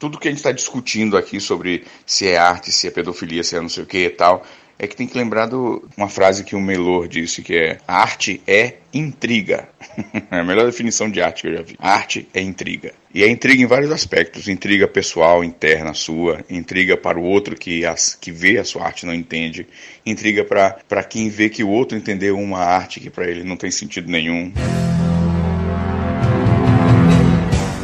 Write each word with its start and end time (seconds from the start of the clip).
tudo 0.00 0.18
que 0.18 0.26
a 0.26 0.30
gente 0.30 0.38
está 0.38 0.50
discutindo 0.50 1.16
aqui 1.16 1.38
sobre 1.38 1.84
se 2.06 2.26
é 2.26 2.38
arte, 2.38 2.72
se 2.72 2.88
é 2.88 2.90
pedofilia, 2.90 3.44
se 3.44 3.54
é 3.54 3.60
não 3.60 3.68
sei 3.68 3.84
o 3.84 3.86
que 3.86 3.98
e 3.98 4.10
tal, 4.10 4.42
é 4.78 4.86
que 4.86 4.96
tem 4.96 5.06
que 5.06 5.16
lembrar 5.16 5.46
de 5.46 5.54
uma 5.54 6.08
frase 6.08 6.42
que 6.42 6.56
o 6.56 6.60
Melor 6.60 7.06
disse, 7.06 7.42
que 7.42 7.54
é 7.54 7.78
arte 7.86 8.40
é 8.46 8.76
intriga. 8.94 9.68
é 10.30 10.38
a 10.38 10.42
melhor 10.42 10.64
definição 10.64 11.10
de 11.10 11.20
arte 11.20 11.42
que 11.42 11.48
eu 11.48 11.56
já 11.58 11.62
vi. 11.62 11.76
Arte 11.78 12.26
é 12.32 12.40
intriga. 12.40 12.94
E 13.14 13.22
é 13.22 13.28
intriga 13.28 13.62
em 13.62 13.66
vários 13.66 13.92
aspectos. 13.92 14.48
Intriga 14.48 14.88
pessoal, 14.88 15.44
interna 15.44 15.92
sua. 15.92 16.42
Intriga 16.48 16.96
para 16.96 17.18
o 17.18 17.22
outro 17.22 17.54
que, 17.54 17.84
as, 17.84 18.14
que 18.14 18.32
vê 18.32 18.56
a 18.56 18.64
sua 18.64 18.86
arte 18.86 19.04
não 19.04 19.12
entende. 19.12 19.66
Intriga 20.06 20.44
para 20.44 21.04
quem 21.04 21.28
vê 21.28 21.50
que 21.50 21.62
o 21.62 21.68
outro 21.68 21.98
entendeu 21.98 22.38
uma 22.38 22.60
arte 22.60 23.00
que 23.00 23.10
para 23.10 23.28
ele 23.28 23.44
não 23.44 23.58
tem 23.58 23.70
sentido 23.70 24.10
nenhum. 24.10 24.50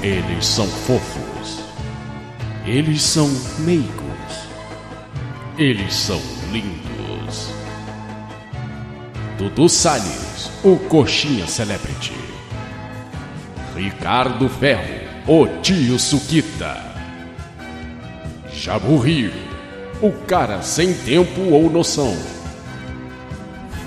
Eles 0.02 0.46
são 0.46 0.66
fofos. 0.66 1.25
Eles 2.66 3.00
são 3.00 3.28
meigos. 3.60 3.86
Eles 5.56 5.94
são 5.94 6.20
lindos. 6.50 7.52
Dudu 9.38 9.68
Salles, 9.68 10.50
o 10.64 10.76
Coxinha 10.76 11.46
Celebrity. 11.46 12.12
Ricardo 13.76 14.48
Ferro, 14.48 14.82
o 15.28 15.46
tio 15.62 15.96
Suquita. 15.96 16.76
Jabu 18.52 18.98
Rio, 18.98 19.32
o 20.02 20.10
cara 20.26 20.60
sem 20.60 20.92
tempo 20.92 21.42
ou 21.42 21.70
noção. 21.70 22.16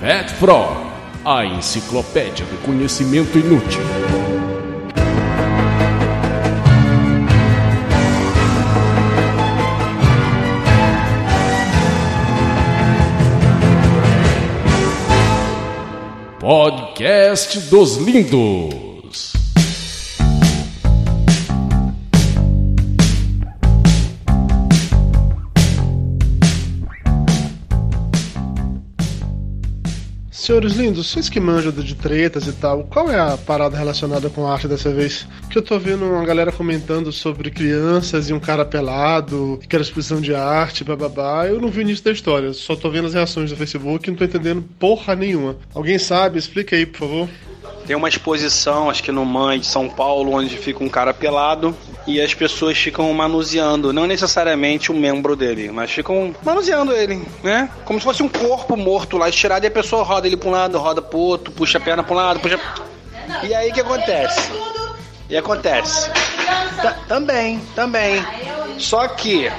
Fat 0.00 0.30
Frog, 0.30 0.86
a 1.22 1.44
enciclopédia 1.44 2.46
do 2.46 2.56
conhecimento 2.62 3.38
inútil. 3.38 4.09
Podcast 16.50 17.70
dos 17.70 17.96
Lindos. 17.98 18.89
Senhores 30.50 30.72
lindos, 30.72 31.06
vocês 31.06 31.28
que 31.28 31.38
manjam 31.38 31.70
de 31.70 31.94
tretas 31.94 32.48
e 32.48 32.52
tal, 32.52 32.82
qual 32.82 33.08
é 33.08 33.16
a 33.16 33.36
parada 33.36 33.76
relacionada 33.76 34.28
com 34.28 34.44
a 34.44 34.52
arte 34.52 34.66
dessa 34.66 34.92
vez? 34.92 35.24
Que 35.48 35.56
eu 35.56 35.62
tô 35.62 35.78
vendo 35.78 36.04
uma 36.04 36.24
galera 36.24 36.50
comentando 36.50 37.12
sobre 37.12 37.52
crianças 37.52 38.28
e 38.28 38.32
um 38.32 38.40
cara 38.40 38.64
pelado, 38.64 39.60
que 39.68 39.76
era 39.76 39.82
exposição 39.84 40.20
de 40.20 40.34
arte, 40.34 40.82
bababá. 40.82 41.46
Eu 41.46 41.60
não 41.60 41.68
vi 41.68 41.78
o 41.78 41.82
início 41.82 42.04
da 42.04 42.10
história, 42.10 42.52
só 42.52 42.74
tô 42.74 42.90
vendo 42.90 43.06
as 43.06 43.14
reações 43.14 43.50
do 43.50 43.56
Facebook 43.56 44.08
e 44.08 44.10
não 44.10 44.18
tô 44.18 44.24
entendendo 44.24 44.64
porra 44.76 45.14
nenhuma. 45.14 45.56
Alguém 45.72 46.00
sabe? 46.00 46.40
Explica 46.40 46.74
aí, 46.74 46.84
por 46.84 46.98
favor. 46.98 47.28
Tem 47.90 47.96
uma 47.96 48.08
exposição, 48.08 48.88
acho 48.88 49.02
que 49.02 49.10
no 49.10 49.24
MAN 49.24 49.58
de 49.58 49.66
São 49.66 49.88
Paulo, 49.88 50.32
onde 50.32 50.56
fica 50.56 50.84
um 50.84 50.88
cara 50.88 51.12
pelado 51.12 51.76
e 52.06 52.20
as 52.20 52.32
pessoas 52.32 52.78
ficam 52.78 53.12
manuseando, 53.12 53.92
não 53.92 54.06
necessariamente 54.06 54.92
o 54.92 54.94
membro 54.94 55.34
dele, 55.34 55.72
mas 55.72 55.90
ficam 55.90 56.32
manuseando 56.44 56.92
ele, 56.92 57.20
né? 57.42 57.68
Como 57.84 57.98
se 57.98 58.04
fosse 58.04 58.22
um 58.22 58.28
corpo 58.28 58.76
morto 58.76 59.18
lá 59.18 59.28
estirado 59.28 59.66
e 59.66 59.66
a 59.66 59.70
pessoa 59.72 60.04
roda 60.04 60.28
ele 60.28 60.36
pra 60.36 60.48
um 60.48 60.52
lado, 60.52 60.78
roda 60.78 61.02
pro 61.02 61.18
outro, 61.18 61.52
puxa 61.52 61.78
a 61.78 61.80
perna 61.80 62.04
pra 62.04 62.12
um 62.14 62.16
lado, 62.16 62.38
puxa. 62.38 62.60
E 63.42 63.52
aí 63.52 63.70
o 63.70 63.74
que 63.74 63.80
acontece? 63.80 64.48
E 65.28 65.36
acontece. 65.36 66.08
Ta- 66.80 66.96
também, 67.08 67.60
também. 67.74 68.24
Só 68.78 69.08
que. 69.08 69.50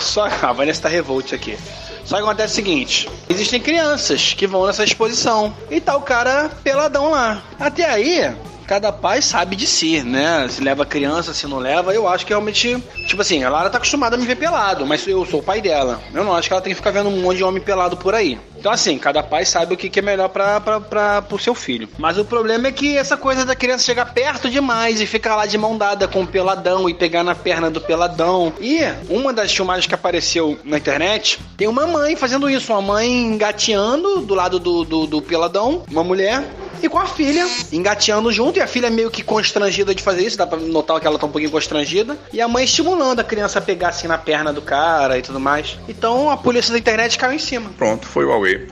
Só 0.00 0.26
a 0.42 0.52
Vanessa 0.52 0.82
tá 0.82 0.88
revolt 0.90 1.32
aqui. 1.32 1.56
Só 2.04 2.16
que 2.16 2.22
acontece 2.22 2.52
o 2.52 2.56
seguinte: 2.56 3.10
existem 3.28 3.60
crianças 3.60 4.34
que 4.34 4.46
vão 4.46 4.66
nessa 4.66 4.84
exposição 4.84 5.54
e 5.70 5.80
tá 5.80 5.96
o 5.96 6.02
cara 6.02 6.50
peladão 6.62 7.10
lá. 7.10 7.42
Até 7.58 7.88
aí, 7.88 8.34
cada 8.66 8.92
pai 8.92 9.22
sabe 9.22 9.56
de 9.56 9.66
si, 9.66 10.02
né? 10.02 10.46
Se 10.48 10.62
leva 10.62 10.84
criança, 10.86 11.34
se 11.34 11.46
não 11.46 11.58
leva, 11.58 11.94
eu 11.94 12.08
acho 12.08 12.24
que 12.24 12.32
realmente. 12.32 12.82
Tipo 13.06 13.22
assim, 13.22 13.42
a 13.44 13.50
Lara 13.50 13.70
tá 13.70 13.78
acostumada 13.78 14.16
a 14.16 14.18
me 14.18 14.26
ver 14.26 14.36
pelado, 14.36 14.86
mas 14.86 15.06
eu 15.06 15.24
sou 15.26 15.40
o 15.40 15.42
pai 15.42 15.60
dela. 15.60 16.00
Eu 16.12 16.24
não 16.24 16.34
acho 16.34 16.48
que 16.48 16.52
ela 16.52 16.62
tem 16.62 16.72
que 16.72 16.76
ficar 16.76 16.90
vendo 16.90 17.08
um 17.08 17.20
monte 17.20 17.38
de 17.38 17.44
homem 17.44 17.62
pelado 17.62 17.96
por 17.96 18.14
aí. 18.14 18.38
Então, 18.56 18.72
assim, 18.72 18.98
cada 18.98 19.22
pai 19.22 19.44
sabe 19.44 19.74
o 19.74 19.76
que 19.76 19.90
que 19.90 19.98
é 19.98 20.02
melhor 20.02 20.28
pra, 20.30 20.58
pra, 20.58 20.80
pra, 20.80 21.22
pro 21.22 21.38
seu 21.38 21.54
filho. 21.54 21.86
Mas 21.98 22.16
o 22.16 22.24
problema 22.24 22.68
é 22.68 22.72
que 22.72 22.96
essa 22.96 23.14
coisa 23.14 23.44
da 23.44 23.54
criança 23.54 23.84
chegar 23.84 24.06
perto 24.06 24.48
demais 24.48 25.02
e 25.02 25.06
ficar 25.06 25.36
lá 25.36 25.44
de 25.44 25.58
mão 25.58 25.76
dada 25.76 26.08
com 26.08 26.22
o 26.22 26.26
peladão 26.26 26.88
e 26.88 26.94
pegar 26.94 27.22
na 27.22 27.34
perna 27.34 27.70
do 27.70 27.80
peladão. 27.80 28.54
E 28.58 28.80
uma 29.10 29.34
das 29.34 29.54
filmagens 29.54 29.86
que 29.86 29.94
apareceu 29.94 30.58
na 30.64 30.78
internet 30.78 31.38
tem 31.58 31.68
uma 31.68 31.86
mãe 31.86 32.16
fazendo 32.16 32.48
isso, 32.48 32.72
uma 32.72 32.80
mãe 32.80 33.06
engateando 33.06 34.22
do 34.22 34.34
lado 34.34 34.58
do, 34.58 34.82
do, 34.82 35.06
do 35.06 35.20
peladão, 35.20 35.82
uma 35.90 36.02
mulher, 36.02 36.42
e 36.84 36.88
com 36.88 36.98
a 36.98 37.06
filha 37.06 37.46
engateando 37.72 38.30
junto, 38.30 38.58
e 38.58 38.62
a 38.62 38.66
filha 38.66 38.90
meio 38.90 39.10
que 39.10 39.22
constrangida 39.22 39.94
de 39.94 40.02
fazer 40.02 40.26
isso, 40.26 40.36
dá 40.36 40.46
pra 40.46 40.58
notar 40.58 41.00
que 41.00 41.06
ela 41.06 41.18
tá 41.18 41.26
um 41.26 41.30
pouquinho 41.30 41.50
constrangida, 41.50 42.16
e 42.32 42.40
a 42.40 42.46
mãe 42.46 42.64
estimulando 42.64 43.20
a 43.20 43.24
criança 43.24 43.58
a 43.58 43.62
pegar 43.62 43.88
assim 43.88 44.06
na 44.06 44.18
perna 44.18 44.52
do 44.52 44.60
cara 44.60 45.18
e 45.18 45.22
tudo 45.22 45.40
mais. 45.40 45.78
Então 45.88 46.28
a 46.28 46.36
polícia 46.36 46.72
da 46.72 46.78
internet 46.78 47.18
caiu 47.18 47.32
em 47.32 47.38
cima. 47.38 47.70
Pronto, 47.78 48.06
foi 48.06 48.24
o 48.24 48.28
Huawei. 48.28 48.68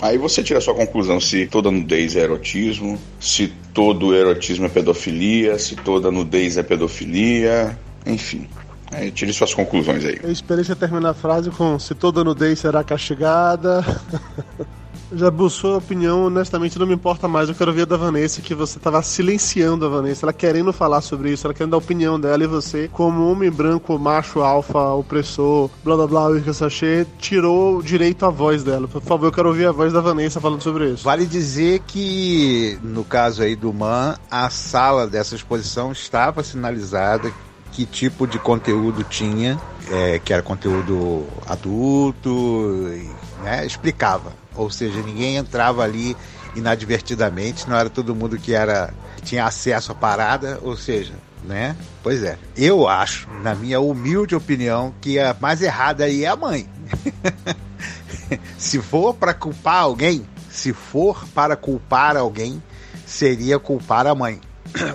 Aí 0.00 0.18
você 0.18 0.42
tira 0.42 0.58
a 0.58 0.62
sua 0.62 0.74
conclusão 0.74 1.20
se 1.20 1.46
toda 1.46 1.70
nudez 1.70 2.16
é 2.16 2.20
erotismo, 2.20 2.98
se 3.20 3.52
todo 3.72 4.12
erotismo 4.12 4.66
é 4.66 4.68
pedofilia, 4.68 5.56
se 5.56 5.76
toda 5.76 6.10
nudez 6.10 6.56
é 6.56 6.62
pedofilia, 6.64 7.78
enfim. 8.04 8.48
Aí 8.90 9.12
tire 9.12 9.32
suas 9.32 9.54
conclusões 9.54 10.04
aí. 10.04 10.18
Eu 10.20 10.32
esperei 10.32 10.64
você 10.64 10.74
terminar 10.74 11.10
a 11.10 11.14
frase 11.14 11.50
com 11.50 11.78
se 11.78 11.94
toda 11.94 12.24
nudez 12.24 12.58
será 12.58 12.82
castigada. 12.82 13.84
Já 15.14 15.30
buscou 15.30 15.74
a 15.74 15.78
opinião, 15.78 16.26
honestamente 16.26 16.78
não 16.78 16.86
me 16.86 16.94
importa 16.94 17.28
mais. 17.28 17.48
Eu 17.48 17.54
quero 17.54 17.72
ver 17.72 17.82
a 17.82 17.84
da 17.84 17.96
Vanessa, 17.96 18.40
que 18.40 18.54
você 18.54 18.78
tava 18.78 19.02
silenciando 19.02 19.84
a 19.84 19.88
Vanessa, 19.88 20.24
ela 20.24 20.32
querendo 20.32 20.72
falar 20.72 21.00
sobre 21.00 21.30
isso, 21.30 21.46
ela 21.46 21.52
querendo 21.52 21.72
dar 21.72 21.76
a 21.76 21.78
opinião 21.78 22.18
dela 22.18 22.42
e 22.42 22.46
você, 22.46 22.88
como 22.92 23.30
homem 23.30 23.50
branco, 23.50 23.98
macho, 23.98 24.40
alfa, 24.40 24.78
opressor, 24.94 25.68
blá 25.84 25.96
blá 25.96 26.06
blá, 26.06 26.26
Wicca 26.28 26.52
Sachê, 26.52 27.06
tirou 27.18 27.82
direito 27.82 28.24
à 28.24 28.30
voz 28.30 28.62
dela. 28.62 28.88
Por 28.88 29.02
favor, 29.02 29.26
eu 29.26 29.32
quero 29.32 29.48
ouvir 29.48 29.66
a 29.66 29.72
voz 29.72 29.92
da 29.92 30.00
Vanessa 30.00 30.40
falando 30.40 30.62
sobre 30.62 30.90
isso. 30.90 31.04
Vale 31.04 31.26
dizer 31.26 31.80
que, 31.86 32.78
no 32.82 33.04
caso 33.04 33.42
aí 33.42 33.54
do 33.54 33.72
MAN, 33.72 34.16
a 34.30 34.48
sala 34.48 35.06
dessa 35.06 35.34
exposição 35.34 35.92
estava 35.92 36.42
sinalizada 36.42 37.32
que 37.72 37.86
tipo 37.86 38.26
de 38.26 38.38
conteúdo 38.38 39.02
tinha, 39.02 39.58
é, 39.90 40.18
que 40.18 40.32
era 40.32 40.42
conteúdo 40.42 41.26
adulto, 41.46 42.90
né, 43.42 43.66
explicava. 43.66 44.41
Ou 44.54 44.70
seja, 44.70 45.00
ninguém 45.02 45.36
entrava 45.36 45.82
ali 45.82 46.16
inadvertidamente, 46.54 47.68
não 47.68 47.76
era 47.76 47.88
todo 47.88 48.14
mundo 48.14 48.38
que 48.38 48.54
era 48.54 48.92
tinha 49.22 49.44
acesso 49.44 49.92
à 49.92 49.94
parada, 49.94 50.58
ou 50.62 50.76
seja, 50.76 51.14
né? 51.44 51.76
Pois 52.02 52.22
é. 52.22 52.38
Eu 52.56 52.88
acho, 52.88 53.28
na 53.42 53.54
minha 53.54 53.80
humilde 53.80 54.34
opinião, 54.34 54.94
que 55.00 55.18
a 55.18 55.34
mais 55.40 55.62
errada 55.62 56.04
aí 56.04 56.24
é 56.24 56.28
a 56.28 56.36
mãe. 56.36 56.68
se 58.58 58.80
for 58.80 59.14
para 59.14 59.32
culpar 59.32 59.82
alguém, 59.82 60.26
se 60.50 60.72
for 60.72 61.24
para 61.34 61.56
culpar 61.56 62.16
alguém, 62.16 62.62
seria 63.06 63.58
culpar 63.58 64.06
a 64.06 64.14
mãe. 64.14 64.40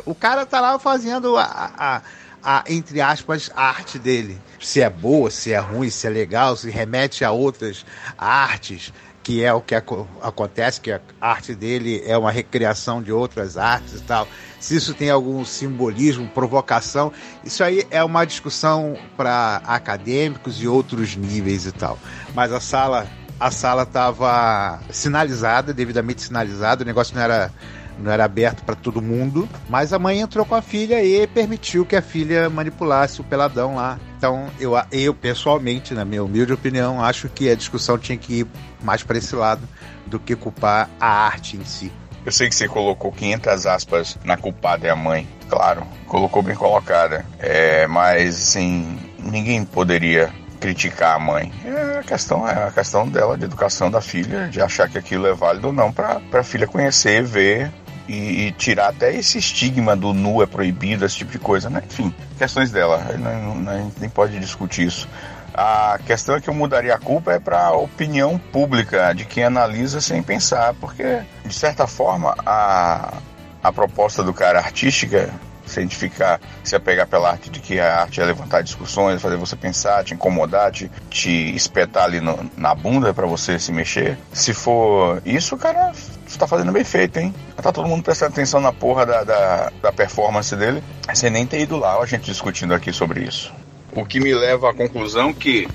O 0.06 0.16
cara 0.16 0.45
tá 0.45 0.59
lá 0.59 0.79
fazendo 0.79 1.38
a, 1.38 1.72
a, 1.78 2.01
a, 2.44 2.63
entre 2.68 3.00
aspas, 3.01 3.50
a 3.56 3.69
arte 3.69 4.00
dele. 4.00 4.39
Se 4.59 4.81
é 4.81 4.89
boa, 4.89 5.29
se 5.29 5.53
é 5.53 5.59
ruim, 5.59 5.89
se 5.89 6.07
é 6.07 6.09
legal, 6.09 6.56
se 6.56 6.69
remete 6.69 7.24
a 7.24 7.31
outras 7.31 7.85
artes, 8.18 8.91
que 9.28 9.44
é 9.44 9.52
o 9.54 9.60
que 9.60 9.76
aco- 9.76 10.08
acontece, 10.22 10.80
que 10.80 10.90
a 10.90 11.02
arte 11.20 11.54
dele 11.54 12.02
é 12.06 12.18
uma 12.18 12.32
recriação 12.32 13.04
de 13.04 13.12
outras 13.12 13.58
artes 13.58 13.96
e 13.96 14.04
tal. 14.04 14.26
Se 14.58 14.78
isso 14.78 14.94
tem 14.94 15.10
algum 15.10 15.44
simbolismo, 15.44 16.30
provocação, 16.30 17.12
isso 17.44 17.62
aí 17.62 17.86
é 17.92 18.02
uma 18.02 18.24
discussão 18.24 18.98
para 19.18 19.62
acadêmicos 19.66 20.63
e 20.63 20.68
outros 20.69 21.18
níveis 21.18 21.66
e 21.66 21.74
tal. 21.74 22.00
Mas 22.34 22.54
a 22.54 22.62
sala 22.62 23.06
a 23.38 23.51
sala 23.51 23.84
estava 23.84 24.80
sinalizada, 24.90 25.74
devidamente 25.74 26.22
sinalizada, 26.22 26.84
o 26.84 26.88
negócio 26.88 27.13
não 27.13 27.22
era 27.22 27.51
não 28.00 28.12
era 28.12 28.26
aberto 28.26 28.64
para 28.64 28.76
todo 28.76 29.02
mundo, 29.02 29.48
mas 29.70 29.94
a 29.94 30.00
mãe 30.00 30.20
entrou 30.20 30.46
com 30.46 30.56
a 30.56 30.62
filha 30.62 31.04
e 31.04 31.26
permitiu 31.28 31.86
que 31.86 31.96
a 31.96 32.02
filha 32.02 32.50
manipulasse 32.50 33.22
o 33.22 33.24
peladão 33.24 33.76
lá. 33.76 34.00
Então, 34.18 34.48
eu, 34.60 34.74
eu 34.92 35.14
pessoalmente, 35.14 35.94
na 35.94 36.04
minha 36.04 36.24
humilde 36.24 36.54
opinião, 36.54 37.04
acho 37.04 37.30
que 37.30 37.50
a 37.50 37.56
discussão 37.56 37.98
tinha 37.98 38.18
que 38.18 38.42
ir 38.42 38.48
mais 38.82 39.04
para 39.04 39.18
esse 39.18 39.36
lado 39.36 39.62
do 40.06 40.20
que 40.20 40.36
culpar 40.36 40.90
a 41.00 41.08
arte 41.08 41.58
em 41.58 41.66
si. 41.66 41.92
Eu 42.26 42.32
sei 42.32 42.50
que 42.50 42.56
você 42.56 42.68
colocou 42.68 43.12
500 43.12 43.66
aspas 43.66 44.18
na 44.24 44.36
culpada 44.36 44.86
é 44.86 44.90
a 44.90 44.96
mãe, 44.96 45.28
claro, 45.48 45.84
colocou 46.08 46.42
bem 46.42 46.56
colocada. 46.56 47.26
É, 47.40 47.88
mas 47.88 48.36
assim, 48.36 49.00
ninguém 49.20 49.64
poderia 49.64 50.30
criticar 50.60 51.16
a 51.16 51.20
mãe. 51.20 51.54
É 51.64 52.00
a 52.00 52.04
questão 52.04 52.48
é 52.48 52.68
a 52.68 52.72
questão 52.72 53.08
dela 53.08 53.38
de 53.38 53.46
educação 53.46 53.90
da 53.90 54.02
filha, 54.02 54.50
de 54.50 54.62
achar 54.62 54.90
que 54.90 54.98
aquilo 54.98 55.26
é 55.28 55.34
válido 55.34 55.68
ou 55.68 55.74
não 55.74 55.92
para 55.92 56.22
a 56.34 56.44
filha 56.44 56.68
conhecer, 56.68 57.24
ver 57.24 57.72
e, 58.07 58.48
e, 58.48 58.51
tirar 58.54 58.89
até 58.89 59.15
esse 59.15 59.38
estigma 59.38 59.95
do 59.95 60.13
nu 60.13 60.42
é 60.42 60.45
proibido, 60.45 61.06
esse 61.06 61.18
tipo 61.18 61.31
de 61.31 61.39
coisa, 61.39 61.69
né? 61.69 61.83
Enfim, 61.86 62.13
questões 62.38 62.71
dela, 62.71 63.04
não, 63.18 63.69
a 63.71 63.77
gente 63.77 64.00
nem 64.00 64.09
pode 64.09 64.39
discutir 64.39 64.88
isso. 64.88 65.07
A 65.54 66.00
questão 66.06 66.36
é 66.36 66.42
que 66.42 66.50
eu 66.50 66.54
mudaria 66.54 66.94
a 66.94 67.00
culpa 67.00 67.33
é 67.33 67.39
para 67.39 67.65
a 67.65 67.75
opinião 67.75 68.38
pública 68.38 69.13
de 69.13 69.25
quem 69.25 69.44
analisa 69.44 70.00
sem 70.00 70.21
pensar, 70.21 70.74
porque 70.75 71.21
de 71.44 71.54
certa 71.54 71.88
forma 71.88 72.36
a, 72.45 73.18
a 73.63 73.74
proposta 73.74 74.24
do 74.24 74.33
cara 74.33 74.60
artística 74.60 75.33
se 75.68 75.80
a 75.80 75.81
gente 75.81 75.95
ficar, 75.95 76.39
se 76.63 76.75
apegar 76.75 77.07
pela 77.07 77.30
arte 77.30 77.50
de 77.50 77.60
que 77.60 77.80
a 77.80 78.01
arte 78.01 78.21
é 78.21 78.25
levantar 78.25 78.62
discussões, 78.63 79.21
fazer 79.21 79.36
você 79.36 79.56
pensar, 79.56 80.03
te 80.03 80.13
incomodar, 80.13 80.71
te, 80.71 80.89
te 81.10 81.56
espetar 81.56 82.06
ali 82.06 82.21
no, 82.21 82.50
na 82.56 82.74
bunda 82.74 83.13
para 83.13 83.27
você 83.27 83.60
se 83.60 83.71
mexer. 83.71 84.18
Se 84.31 84.53
for 84.53 85.21
isso, 85.25 85.56
o 85.56 85.57
cara 85.57 85.92
está 86.31 86.47
fazendo 86.47 86.71
bem 86.71 86.83
feito, 86.83 87.18
hein? 87.18 87.33
Tá 87.56 87.71
todo 87.71 87.88
mundo 87.88 88.03
prestando 88.03 88.31
atenção 88.31 88.59
na 88.59 88.71
porra 88.71 89.06
da, 89.06 89.24
da, 89.24 89.71
da 89.81 89.91
performance 89.91 90.56
dele, 90.56 90.83
sem 91.13 91.29
nem 91.29 91.45
ter 91.45 91.62
ido 91.62 91.77
lá, 91.77 92.00
a 92.00 92.06
gente 92.06 92.25
discutindo 92.25 92.74
aqui 92.74 92.91
sobre 92.91 93.21
isso. 93.21 93.53
O 93.91 94.06
que 94.06 94.19
me 94.19 94.33
leva 94.33 94.69
à 94.69 94.74
conclusão 94.74 95.33
que 95.33 95.68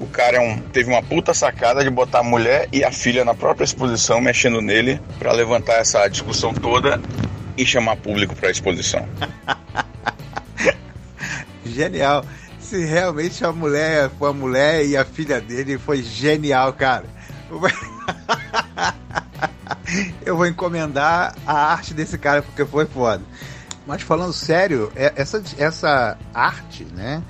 o 0.00 0.06
cara 0.06 0.36
é 0.36 0.40
um, 0.40 0.58
teve 0.58 0.90
uma 0.90 1.02
puta 1.02 1.34
sacada 1.34 1.82
de 1.82 1.90
botar 1.90 2.20
a 2.20 2.22
mulher 2.22 2.68
e 2.72 2.84
a 2.84 2.92
filha 2.92 3.24
na 3.24 3.34
própria 3.34 3.64
exposição, 3.64 4.20
mexendo 4.20 4.60
nele, 4.60 5.00
para 5.18 5.32
levantar 5.32 5.74
essa 5.74 6.06
discussão 6.08 6.54
toda 6.54 7.00
e 7.56 7.66
chamar 7.66 7.96
público 7.96 8.34
para 8.36 8.48
a 8.48 8.52
exposição. 8.52 9.06
Genial. 11.64 12.24
Se 12.60 12.84
realmente 12.84 13.44
a 13.44 13.52
mulher 13.52 14.10
foi 14.18 14.30
a 14.30 14.32
mulher 14.32 14.84
e 14.84 14.96
a 14.96 15.04
filha 15.04 15.40
dele, 15.40 15.78
foi 15.78 16.02
genial, 16.02 16.72
cara. 16.74 17.06
Eu 20.24 20.36
vou 20.36 20.46
encomendar 20.46 21.34
a 21.46 21.72
arte 21.72 21.94
desse 21.94 22.18
cara 22.18 22.42
porque 22.42 22.64
foi 22.64 22.86
foda. 22.86 23.22
Mas 23.86 24.02
falando 24.02 24.32
sério, 24.32 24.92
é, 24.94 25.12
essa, 25.16 25.42
essa 25.56 26.18
arte, 26.34 26.84
né? 26.94 27.22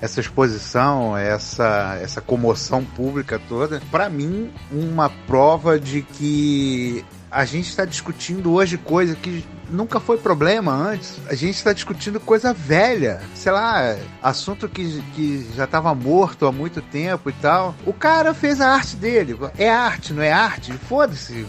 essa 0.00 0.20
exposição, 0.20 1.16
essa, 1.16 1.98
essa 2.00 2.20
comoção 2.20 2.84
pública 2.84 3.40
toda, 3.48 3.80
para 3.90 4.10
mim, 4.10 4.52
uma 4.70 5.08
prova 5.08 5.80
de 5.80 6.02
que 6.02 7.02
a 7.30 7.44
gente 7.46 7.68
está 7.68 7.84
discutindo 7.86 8.52
hoje 8.52 8.76
coisa 8.76 9.16
que 9.16 9.44
nunca 9.74 10.00
foi 10.00 10.16
problema 10.18 10.72
antes. 10.72 11.18
A 11.28 11.34
gente 11.34 11.56
está 11.56 11.72
discutindo 11.72 12.20
coisa 12.20 12.52
velha, 12.52 13.20
sei 13.34 13.52
lá, 13.52 13.96
assunto 14.22 14.68
que, 14.68 15.02
que 15.14 15.48
já 15.54 15.64
estava 15.64 15.94
morto 15.94 16.46
há 16.46 16.52
muito 16.52 16.80
tempo 16.80 17.28
e 17.28 17.32
tal. 17.34 17.74
O 17.84 17.92
cara 17.92 18.32
fez 18.32 18.60
a 18.60 18.68
arte 18.68 18.96
dele. 18.96 19.36
É 19.58 19.68
arte, 19.68 20.12
não 20.12 20.22
é 20.22 20.32
arte? 20.32 20.72
Foda-se. 20.72 21.46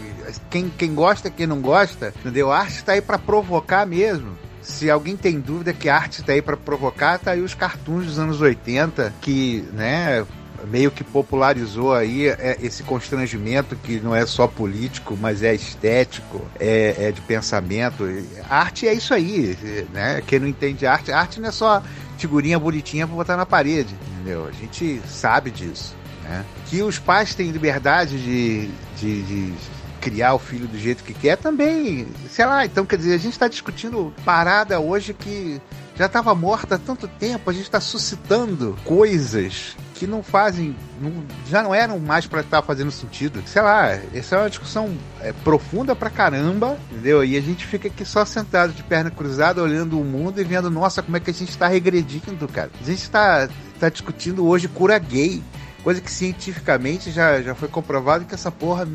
Quem, 0.50 0.68
quem 0.68 0.94
gosta, 0.94 1.30
quem 1.30 1.46
não 1.46 1.60
gosta, 1.60 2.12
entendeu? 2.20 2.52
A 2.52 2.58
arte 2.58 2.76
está 2.76 2.92
aí 2.92 3.00
para 3.00 3.18
provocar 3.18 3.86
mesmo. 3.86 4.36
Se 4.60 4.90
alguém 4.90 5.16
tem 5.16 5.38
dúvida 5.38 5.72
que 5.72 5.88
a 5.88 5.94
arte 5.94 6.20
está 6.20 6.32
aí 6.32 6.42
para 6.42 6.56
provocar, 6.56 7.20
tá 7.20 7.30
aí 7.30 7.40
os 7.40 7.54
cartoons 7.54 8.04
dos 8.06 8.18
anos 8.18 8.40
80 8.40 9.14
que, 9.20 9.64
né, 9.72 10.26
meio 10.70 10.90
que 10.90 11.04
popularizou 11.04 11.94
aí 11.94 12.28
é, 12.28 12.58
esse 12.60 12.82
constrangimento 12.82 13.76
que 13.76 14.00
não 14.00 14.14
é 14.14 14.26
só 14.26 14.46
político, 14.46 15.16
mas 15.20 15.42
é 15.42 15.54
estético, 15.54 16.44
é, 16.58 16.94
é, 16.98 17.12
de 17.12 17.20
pensamento. 17.20 18.04
Arte 18.48 18.88
é 18.88 18.94
isso 18.94 19.14
aí, 19.14 19.56
né? 19.92 20.22
Quem 20.26 20.40
não 20.40 20.48
entende 20.48 20.86
arte, 20.86 21.12
arte 21.12 21.40
não 21.40 21.48
é 21.48 21.52
só 21.52 21.82
figurinha 22.18 22.58
bonitinha 22.58 23.06
para 23.06 23.16
botar 23.16 23.36
na 23.36 23.46
parede, 23.46 23.94
entendeu? 24.12 24.46
A 24.46 24.52
gente 24.52 25.00
sabe 25.06 25.50
disso. 25.50 25.94
Né? 26.24 26.44
Que 26.66 26.82
os 26.82 26.98
pais 26.98 27.34
têm 27.34 27.50
liberdade 27.50 28.18
de, 28.18 28.68
de, 28.98 29.22
de 29.22 29.54
criar 30.00 30.34
o 30.34 30.38
filho 30.38 30.66
do 30.66 30.78
jeito 30.78 31.04
que 31.04 31.14
quer 31.14 31.36
também, 31.36 32.06
sei 32.30 32.46
lá, 32.46 32.64
então 32.64 32.86
quer 32.86 32.96
dizer, 32.96 33.14
a 33.14 33.18
gente 33.18 33.32
está 33.32 33.48
discutindo 33.48 34.12
parada 34.24 34.78
hoje 34.80 35.12
que 35.12 35.60
já 35.96 36.06
estava 36.06 36.34
morta 36.34 36.74
há 36.74 36.78
tanto 36.78 37.08
tempo, 37.08 37.48
a 37.48 37.52
gente 37.52 37.64
está 37.64 37.80
suscitando 37.80 38.76
coisas 38.84 39.76
que 39.94 40.06
não 40.06 40.22
fazem, 40.22 40.76
não, 41.00 41.10
já 41.48 41.62
não 41.62 41.74
eram 41.74 41.98
mais 41.98 42.26
para 42.26 42.42
estar 42.42 42.60
fazendo 42.60 42.90
sentido. 42.90 43.42
Sei 43.46 43.62
lá, 43.62 43.92
essa 44.14 44.36
é 44.36 44.38
uma 44.38 44.50
discussão 44.50 44.94
é, 45.20 45.32
profunda 45.32 45.96
pra 45.96 46.10
caramba, 46.10 46.78
entendeu? 46.92 47.24
E 47.24 47.36
a 47.36 47.40
gente 47.40 47.66
fica 47.66 47.88
aqui 47.88 48.04
só 48.04 48.24
sentado 48.24 48.74
de 48.74 48.82
perna 48.82 49.10
cruzada, 49.10 49.62
olhando 49.62 49.98
o 49.98 50.04
mundo 50.04 50.38
e 50.38 50.44
vendo, 50.44 50.70
nossa, 50.70 51.02
como 51.02 51.16
é 51.16 51.20
que 51.20 51.30
a 51.30 51.34
gente 51.34 51.48
está 51.48 51.66
regredindo, 51.66 52.46
cara. 52.46 52.70
A 52.78 52.84
gente 52.84 53.02
está 53.02 53.48
tá 53.80 53.88
discutindo 53.88 54.46
hoje 54.46 54.68
cura 54.68 54.98
gay. 54.98 55.42
Coisa 55.86 56.00
que 56.00 56.10
cientificamente 56.10 57.12
já, 57.12 57.40
já 57.40 57.54
foi 57.54 57.68
comprovado 57.68 58.24
que 58.24 58.34
essa 58.34 58.50
porra 58.50 58.88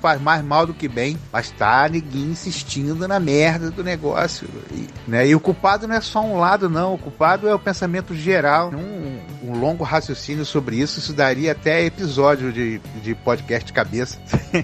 faz 0.00 0.20
mais 0.20 0.40
mal 0.40 0.64
do 0.64 0.72
que 0.72 0.86
bem. 0.86 1.18
Mas 1.32 1.50
tá 1.50 1.88
ninguém 1.88 2.26
insistindo 2.26 3.08
na 3.08 3.18
merda 3.18 3.72
do 3.72 3.82
negócio. 3.82 4.46
E, 4.70 4.86
né? 5.10 5.26
e 5.26 5.34
o 5.34 5.40
culpado 5.40 5.88
não 5.88 5.96
é 5.96 6.00
só 6.00 6.20
um 6.20 6.38
lado, 6.38 6.70
não. 6.70 6.94
O 6.94 6.98
culpado 6.98 7.48
é 7.48 7.52
o 7.52 7.58
pensamento 7.58 8.14
geral. 8.14 8.70
Um, 8.70 9.18
um 9.42 9.58
longo 9.58 9.82
raciocínio 9.82 10.44
sobre 10.44 10.76
isso. 10.76 11.00
Isso 11.00 11.12
daria 11.12 11.50
até 11.50 11.84
episódio 11.84 12.52
de, 12.52 12.78
de 13.02 13.16
podcast 13.16 13.66
de 13.66 13.72
cabeça. 13.72 14.16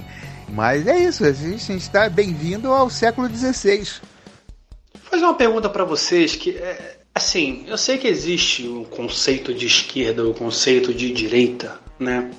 Mas 0.51 0.87
é 0.87 0.97
isso, 0.97 1.25
a 1.25 1.33
gente 1.33 1.73
está 1.73 2.09
bem-vindo 2.09 2.71
ao 2.71 2.89
século 2.89 3.29
XVI. 3.29 3.79
Vou 3.79 5.11
fazer 5.11 5.25
uma 5.25 5.35
pergunta 5.35 5.69
para 5.69 5.85
vocês 5.85 6.37
que 6.37 6.51
é, 6.51 6.99
Assim, 7.15 7.65
eu 7.69 7.79
sei 7.79 7.97
que 7.97 8.09
existe 8.09 8.67
o 8.67 8.85
conceito 8.87 9.55
de 9.55 9.67
esquerda, 9.67 10.27
o 10.27 10.35
conceito 10.35 10.93
de 10.93 11.13
direita, 11.13 11.79
né? 11.97 12.33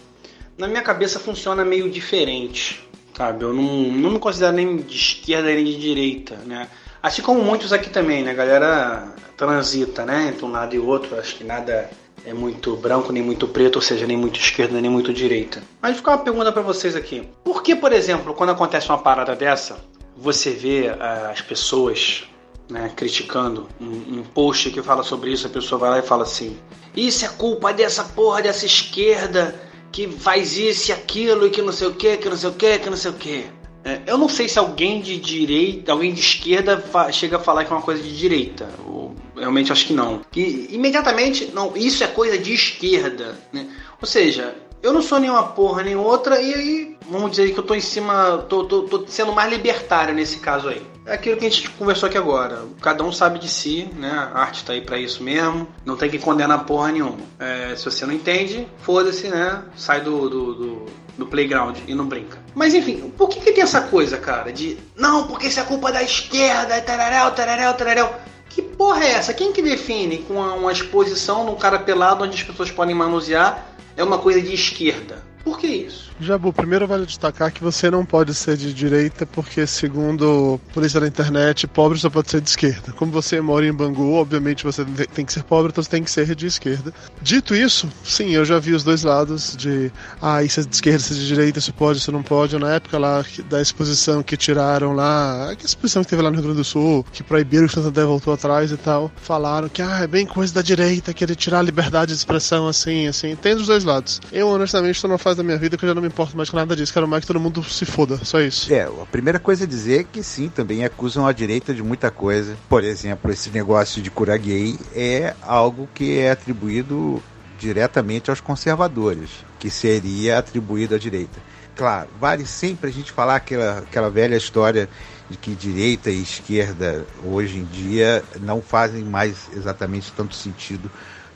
Na 0.57 0.67
minha 0.67 0.81
cabeça 0.81 1.17
funciona 1.17 1.63
meio 1.63 1.89
diferente, 1.89 2.85
sabe? 3.15 3.45
Eu 3.45 3.53
não, 3.53 3.63
não 3.63 4.11
me 4.11 4.19
considero 4.19 4.51
nem 4.51 4.75
de 4.75 4.97
esquerda 4.97 5.47
nem 5.47 5.63
de 5.63 5.79
direita, 5.79 6.35
né? 6.45 6.67
Assim 7.01 7.21
como 7.21 7.41
muitos 7.41 7.71
aqui 7.71 7.89
também, 7.89 8.21
né? 8.21 8.31
A 8.31 8.33
galera 8.33 9.15
transita, 9.37 10.05
né? 10.05 10.27
Entre 10.27 10.43
um 10.43 10.51
lado 10.51 10.75
e 10.75 10.79
outro, 10.79 11.17
acho 11.17 11.37
que 11.37 11.45
nada 11.45 11.89
é 12.25 12.33
muito 12.33 12.75
branco 12.75 13.13
nem 13.13 13.23
muito 13.23 13.47
preto, 13.47 13.77
ou 13.77 13.81
seja, 13.81 14.05
nem 14.05 14.17
muito 14.17 14.37
esquerda 14.37 14.81
nem 14.81 14.91
muito 14.91 15.13
direita. 15.13 15.63
Mas 15.81 15.95
fica 15.95 16.11
uma 16.11 16.17
pergunta 16.17 16.51
para 16.51 16.61
vocês 16.61 16.97
aqui. 16.97 17.25
Por 17.45 17.63
que, 17.63 17.77
por 17.77 17.93
exemplo, 17.93 18.33
quando 18.33 18.49
acontece 18.49 18.89
uma 18.89 18.97
parada 18.97 19.37
dessa, 19.37 19.77
você 20.17 20.51
vê 20.51 20.89
uh, 20.89 21.31
as 21.31 21.39
pessoas 21.39 22.25
né, 22.69 22.91
criticando 22.95 23.67
um, 23.79 24.19
um, 24.19 24.23
post 24.23 24.69
que 24.71 24.81
fala 24.81 25.03
sobre 25.03 25.31
isso, 25.31 25.47
a 25.47 25.49
pessoa 25.49 25.79
vai 25.79 25.89
lá 25.91 25.99
e 25.99 26.01
fala 26.01 26.23
assim: 26.23 26.57
Isso 26.95 27.25
é 27.25 27.29
culpa 27.29 27.73
dessa 27.73 28.03
porra 28.03 28.41
dessa 28.41 28.65
esquerda 28.65 29.59
que 29.91 30.07
faz 30.07 30.57
isso 30.57 30.91
e 30.91 30.93
aquilo 30.93 31.47
e 31.47 31.49
que 31.49 31.61
não 31.61 31.71
sei 31.71 31.87
o 31.87 31.93
que, 31.93 32.17
que 32.17 32.29
não 32.29 32.37
sei 32.37 32.49
o 32.49 32.53
que, 32.53 32.79
que 32.79 32.89
não 32.89 32.97
sei 32.97 33.11
o 33.11 33.13
que. 33.13 33.45
É, 33.83 34.01
eu 34.07 34.17
não 34.17 34.27
sei 34.27 34.49
se 34.49 34.57
alguém 34.57 34.99
de 34.99 35.17
direita, 35.17 35.91
alguém 35.91 36.11
de 36.11 36.19
esquerda 36.19 36.83
chega 37.11 37.37
a 37.37 37.39
falar 37.39 37.63
que 37.63 37.71
é 37.71 37.75
uma 37.75 37.83
coisa 37.83 38.01
de 38.01 38.17
direita. 38.17 38.67
Ou, 38.85 39.15
realmente 39.35 39.71
acho 39.71 39.85
que 39.85 39.93
não. 39.93 40.21
E 40.35 40.73
imediatamente, 40.73 41.51
não, 41.53 41.77
isso 41.77 42.03
é 42.03 42.07
coisa 42.07 42.35
de 42.35 42.51
esquerda. 42.51 43.37
Né? 43.53 43.67
Ou 44.01 44.07
seja, 44.07 44.55
eu 44.81 44.91
não 44.91 45.03
sou 45.03 45.19
nenhuma 45.19 45.43
porra 45.49 45.83
nem 45.83 45.95
outra, 45.95 46.41
e 46.41 46.53
aí, 46.53 46.97
vamos 47.09 47.31
dizer 47.31 47.53
que 47.53 47.59
eu 47.59 47.63
tô 47.63 47.75
em 47.75 47.81
cima, 47.81 48.45
tô, 48.49 48.65
tô, 48.65 48.83
tô 48.83 49.05
sendo 49.07 49.31
mais 49.31 49.51
libertário 49.51 50.15
nesse 50.15 50.39
caso 50.39 50.67
aí. 50.67 50.81
É 51.05 51.13
aquilo 51.13 51.37
que 51.37 51.45
a 51.45 51.49
gente 51.49 51.69
conversou 51.71 52.07
aqui 52.07 52.17
agora. 52.17 52.63
Cada 52.81 53.03
um 53.03 53.11
sabe 53.11 53.37
de 53.37 53.47
si, 53.47 53.87
né? 53.95 54.09
A 54.33 54.39
arte 54.39 54.65
tá 54.65 54.73
aí 54.73 54.81
para 54.81 54.97
isso 54.97 55.21
mesmo. 55.21 55.67
Não 55.85 55.95
tem 55.95 56.09
que 56.09 56.17
condenar 56.17 56.65
porra 56.65 56.91
nenhuma. 56.91 57.19
É, 57.39 57.75
se 57.75 57.85
você 57.85 58.07
não 58.07 58.13
entende, 58.13 58.67
foda-se, 58.79 59.27
né? 59.27 59.61
Sai 59.75 60.01
do, 60.01 60.27
do, 60.27 60.53
do, 60.55 60.85
do, 61.15 61.25
playground 61.27 61.77
e 61.87 61.93
não 61.93 62.07
brinca. 62.07 62.39
Mas 62.55 62.73
enfim, 62.73 63.13
por 63.15 63.29
que, 63.29 63.39
que 63.39 63.51
tem 63.51 63.63
essa 63.63 63.81
coisa, 63.81 64.17
cara? 64.17 64.51
De 64.51 64.77
não, 64.95 65.27
porque 65.27 65.45
isso 65.47 65.59
é 65.59 65.63
culpa 65.63 65.91
da 65.91 66.01
esquerda, 66.01 66.81
tararel, 66.81 67.31
tararel, 67.31 67.73
tararel. 67.75 68.15
Que 68.49 68.63
porra 68.63 69.03
é 69.03 69.11
essa? 69.11 69.33
Quem 69.33 69.53
que 69.53 69.61
define 69.61 70.19
com 70.19 70.35
uma, 70.35 70.53
uma 70.53 70.71
exposição 70.71 71.43
num 71.45 71.55
cara 71.55 71.77
pelado 71.77 72.23
onde 72.23 72.35
as 72.35 72.43
pessoas 72.43 72.71
podem 72.71 72.95
manusear 72.95 73.63
é 73.95 74.03
uma 74.03 74.17
coisa 74.17 74.41
de 74.41 74.53
esquerda. 74.53 75.23
Por 75.45 75.59
que 75.59 75.67
isso? 75.67 76.09
Jabu, 76.19 76.51
primeiro 76.51 76.87
vale 76.87 77.05
destacar 77.05 77.51
que 77.51 77.61
você 77.61 77.91
não 77.91 78.03
pode 78.03 78.33
ser 78.33 78.57
de 78.57 78.73
direita, 78.73 79.27
porque, 79.27 79.67
segundo 79.67 80.59
a 80.71 80.73
polícia 80.73 80.99
da 80.99 81.07
internet, 81.07 81.67
pobre 81.67 81.99
só 81.99 82.09
pode 82.09 82.31
ser 82.31 82.41
de 82.41 82.49
esquerda. 82.49 82.91
Como 82.93 83.11
você 83.11 83.39
mora 83.39 83.65
em 83.65 83.71
Bangu, 83.71 84.13
obviamente 84.13 84.63
você 84.63 84.83
tem 85.13 85.23
que 85.23 85.31
ser 85.31 85.43
pobre, 85.43 85.71
então 85.71 85.83
você 85.83 85.89
tem 85.89 86.03
que 86.03 86.09
ser 86.09 86.33
de 86.33 86.47
esquerda. 86.47 86.91
Dito 87.21 87.53
isso, 87.53 87.87
sim, 88.03 88.31
eu 88.31 88.43
já 88.43 88.57
vi 88.57 88.73
os 88.73 88.83
dois 88.83 89.03
lados 89.03 89.55
de 89.55 89.91
ah, 90.19 90.43
isso 90.43 90.61
é 90.61 90.63
de 90.63 90.73
esquerda, 90.73 90.97
isso 90.97 91.13
é 91.13 91.15
de 91.17 91.27
direita, 91.27 91.59
isso 91.59 91.73
pode, 91.73 91.99
isso 91.99 92.11
não 92.11 92.23
pode. 92.23 92.57
Na 92.57 92.73
época 92.73 92.97
lá 92.97 93.23
da 93.47 93.61
exposição 93.61 94.23
que 94.23 94.35
tiraram 94.35 94.93
lá, 94.93 95.49
a 95.49 95.53
exposição 95.53 96.03
que 96.03 96.09
teve 96.09 96.23
lá 96.23 96.31
no 96.31 96.37
Rio 96.37 96.45
Grande 96.45 96.57
do 96.57 96.63
Sul, 96.63 97.05
que 97.11 97.21
proibiram 97.21 97.67
que 97.67 97.73
o 97.73 97.75
Santander 97.75 98.07
voltou 98.07 98.33
atrás 98.33 98.71
e 98.71 98.77
tal, 98.77 99.11
falaram 99.17 99.69
que 99.69 99.81
ah, 99.81 99.99
é 100.01 100.07
bem 100.07 100.25
coisa 100.25 100.53
da 100.55 100.63
direita, 100.63 101.13
querer 101.13 101.35
tirar 101.35 101.59
a 101.59 101.63
liberdade 101.63 102.13
de 102.13 102.17
expressão 102.17 102.67
assim, 102.67 103.07
assim. 103.07 103.35
Tem 103.35 103.55
dos 103.55 103.67
dois 103.67 103.83
lados. 103.83 104.21
Eu, 104.31 104.47
honestamente, 104.47 104.95
estou 104.95 105.09
numa 105.09 105.19
fase 105.35 105.37
da 105.37 105.43
minha 105.43 105.57
vida 105.57 105.77
que 105.77 105.83
eu 105.83 105.89
já 105.89 105.93
não 105.93 106.01
me 106.01 106.07
importo 106.07 106.35
mais 106.35 106.49
com 106.49 106.57
nada 106.57 106.75
disso. 106.75 106.93
Quero 106.93 107.07
mais 107.07 107.21
que 107.21 107.27
todo 107.27 107.39
mundo 107.39 107.63
se 107.63 107.85
foda, 107.85 108.17
só 108.23 108.39
isso. 108.39 108.73
É, 108.73 108.83
a 108.83 109.05
primeira 109.11 109.39
coisa 109.39 109.65
a 109.65 109.67
dizer 109.67 110.01
é 110.01 110.03
que 110.03 110.23
sim, 110.23 110.49
também 110.49 110.85
acusam 110.85 111.27
a 111.27 111.33
direita 111.33 111.73
de 111.73 111.83
muita 111.83 112.09
coisa. 112.09 112.55
Por 112.69 112.83
exemplo, 112.83 113.31
esse 113.31 113.49
negócio 113.49 114.01
de 114.01 114.09
cura 114.09 114.37
gay 114.37 114.77
é 114.95 115.35
algo 115.41 115.89
que 115.93 116.19
é 116.19 116.31
atribuído 116.31 117.21
diretamente 117.59 118.29
aos 118.29 118.39
conservadores, 118.39 119.29
que 119.59 119.69
seria 119.69 120.39
atribuído 120.39 120.95
à 120.95 120.97
direita. 120.97 121.39
Claro, 121.75 122.09
vale 122.19 122.45
sempre 122.45 122.89
a 122.89 122.93
gente 122.93 123.11
falar 123.11 123.35
aquela, 123.35 123.79
aquela 123.79 124.09
velha 124.09 124.35
história 124.35 124.89
de 125.29 125.37
que 125.37 125.53
direita 125.53 126.09
e 126.09 126.21
esquerda 126.21 127.05
hoje 127.23 127.57
em 127.57 127.65
dia 127.65 128.23
não 128.39 128.61
fazem 128.61 129.03
mais 129.03 129.49
exatamente 129.53 130.11
tanto 130.15 130.35
sentido 130.35 130.89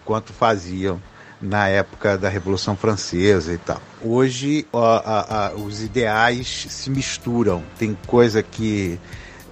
quanto 0.06 0.32
faziam 0.32 1.01
na 1.41 1.67
época 1.67 2.17
da 2.17 2.29
Revolução 2.29 2.75
Francesa 2.75 3.53
e 3.53 3.58
tal. 3.58 3.81
Hoje 4.01 4.67
a, 4.74 4.77
a, 4.77 5.48
a, 5.48 5.53
os 5.53 5.81
ideais 5.81 6.67
se 6.69 6.89
misturam. 6.89 7.63
Tem 7.77 7.98
coisa 8.08 8.43
que 8.43 9.00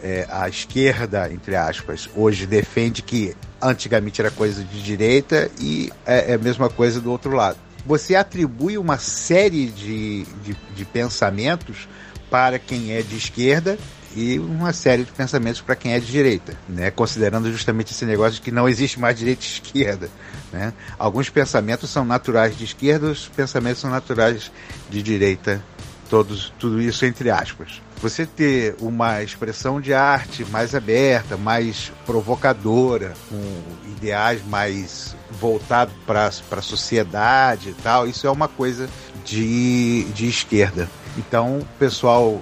é, 0.04 0.28
a 0.30 0.48
esquerda, 0.48 1.32
entre 1.32 1.56
aspas, 1.56 2.10
hoje 2.16 2.46
defende 2.46 3.02
que 3.02 3.36
antigamente 3.62 4.22
era 4.22 4.30
coisa 4.30 4.64
de 4.64 4.84
direita 4.84 5.50
e 5.60 5.92
é, 6.06 6.32
é 6.32 6.34
a 6.36 6.38
mesma 6.38 6.70
coisa 6.70 7.00
do 7.00 7.12
outro 7.12 7.36
lado. 7.36 7.58
Você 7.86 8.16
atribui 8.16 8.78
uma 8.78 8.98
série 8.98 9.68
de, 9.68 10.24
de, 10.44 10.58
de 10.76 10.86
pensamentos 10.86 11.88
para 12.30 12.60
quem 12.60 12.92
é 12.92 13.02
de 13.02 13.16
esquerda 13.16 13.78
e 14.16 14.40
uma 14.40 14.74
série 14.74 15.04
de 15.04 15.12
pensamentos 15.12 15.62
para 15.62 15.76
quem 15.76 15.94
é 15.94 16.00
de 16.00 16.08
direita, 16.08 16.58
né? 16.68 16.90
considerando 16.92 17.52
justamente 17.52 17.92
esse 17.92 18.06
negócio 18.06 18.34
de 18.34 18.42
que 18.42 18.52
não 18.52 18.68
existe 18.68 19.00
mais 19.00 19.18
direita 19.18 19.44
e 19.44 19.48
esquerda. 19.48 20.10
Né? 20.52 20.74
Alguns 20.98 21.30
pensamentos 21.30 21.90
são 21.90 22.06
naturais 22.06 22.58
de 22.58 22.64
esquerda, 22.64 23.08
os 23.08 23.28
pensamentos 23.28 23.82
são 23.82 23.90
naturais 23.90 24.52
de 24.90 25.04
direita, 25.04 25.64
todos, 26.10 26.54
tudo 26.58 26.82
isso 26.82 27.06
entre 27.06 27.30
aspas. 27.30 27.82
Você 28.02 28.28
ter 28.28 28.76
uma 28.80 29.24
expressão 29.24 29.82
de 29.82 29.92
arte 29.92 30.46
mais 30.46 30.76
aberta, 30.76 31.36
mais 31.36 31.92
provocadora, 32.06 33.14
com 33.28 33.42
ideais 33.98 34.46
mais 34.46 35.16
voltados 35.32 35.96
para 36.06 36.28
a 36.28 36.62
sociedade 36.62 37.70
e 37.70 37.74
tal, 37.82 38.08
isso 38.08 38.28
é 38.28 38.32
uma 38.32 38.48
coisa 38.48 38.88
de, 39.26 40.04
de 40.14 40.28
esquerda. 40.28 40.88
Então, 41.18 41.58
o 41.58 41.66
pessoal 41.80 42.40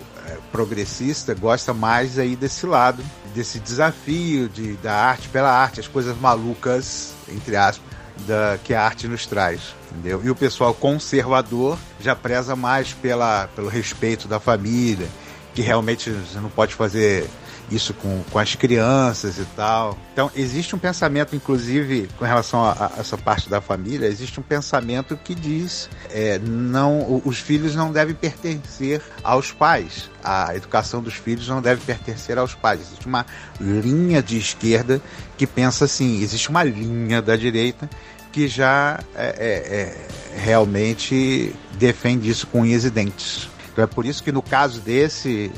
progressista 0.56 1.34
gosta 1.34 1.74
mais 1.74 2.18
aí 2.18 2.34
desse 2.34 2.66
lado, 2.66 3.04
desse 3.34 3.60
desafio 3.60 4.48
de, 4.48 4.78
da 4.78 4.94
arte 4.94 5.28
pela 5.28 5.52
arte, 5.52 5.82
as 5.82 5.88
coisas 5.88 6.18
malucas, 6.18 7.14
entre 7.28 7.58
aspas, 7.58 7.86
da, 8.26 8.58
que 8.64 8.74
a 8.74 8.82
arte 8.82 9.06
nos 9.06 9.26
traz. 9.26 9.76
Entendeu? 9.92 10.22
E 10.24 10.30
o 10.30 10.36
pessoal 10.36 10.74
conservador 10.74 11.78
já 12.00 12.16
preza 12.16 12.56
mais 12.56 12.94
pela, 12.94 13.50
pelo 13.54 13.68
respeito 13.68 14.30
da 14.30 14.40
família, 14.40 15.10
que 15.54 15.62
realmente 15.62 16.10
você 16.10 16.40
não 16.40 16.50
pode 16.50 16.74
fazer 16.74 17.30
isso 17.72 17.94
com, 17.94 18.24
com 18.32 18.40
as 18.40 18.56
crianças 18.56 19.38
e 19.38 19.46
tal. 19.56 19.98
Então, 20.14 20.32
existe 20.36 20.76
um 20.76 20.80
pensamento, 20.80 21.36
inclusive, 21.36 22.10
com 22.18 22.26
relação 22.26 22.64
a, 22.64 22.92
a 22.96 23.00
essa 23.00 23.18
parte 23.18 23.50
da 23.50 23.60
família, 23.62 24.08
existe 24.08 24.40
um 24.40 24.44
pensamento 24.44 25.18
que 25.18 25.34
diz 25.34 25.90
é, 26.10 26.40
não 26.40 27.22
os 27.26 27.40
filhos 27.40 27.76
não 27.76 27.92
devem 27.92 28.16
pertencer 28.16 29.02
aos 29.24 29.52
pais. 29.52 30.10
A 30.24 30.56
educação 30.56 31.02
dos 31.02 31.16
filhos 31.16 31.48
não 31.48 31.62
deve 31.62 31.82
pertencer 31.82 32.38
aos 32.38 32.54
pais. 32.54 32.82
Existe 32.82 33.06
uma 33.06 33.26
linha 33.60 34.22
de 34.22 34.38
esquerda 34.38 35.02
que 35.38 35.46
pensa 35.46 35.86
assim, 35.86 36.22
existe 36.22 36.50
uma 36.50 36.64
linha 36.64 37.22
da 37.22 37.36
direita 37.36 37.90
que 38.32 38.48
já 38.48 39.00
é, 39.16 39.28
é, 39.28 40.38
é 40.38 40.40
realmente 40.40 41.56
defende 41.80 42.30
isso 42.30 42.48
com 42.48 42.62
unhas 42.62 42.84
e 42.84 42.90
dentes. 42.90 43.50
Então 43.72 43.84
é 43.84 43.88
por 43.88 44.06
isso 44.06 44.24
que 44.24 44.32
no 44.32 44.42
caso 44.42 44.82
desse 44.82 45.52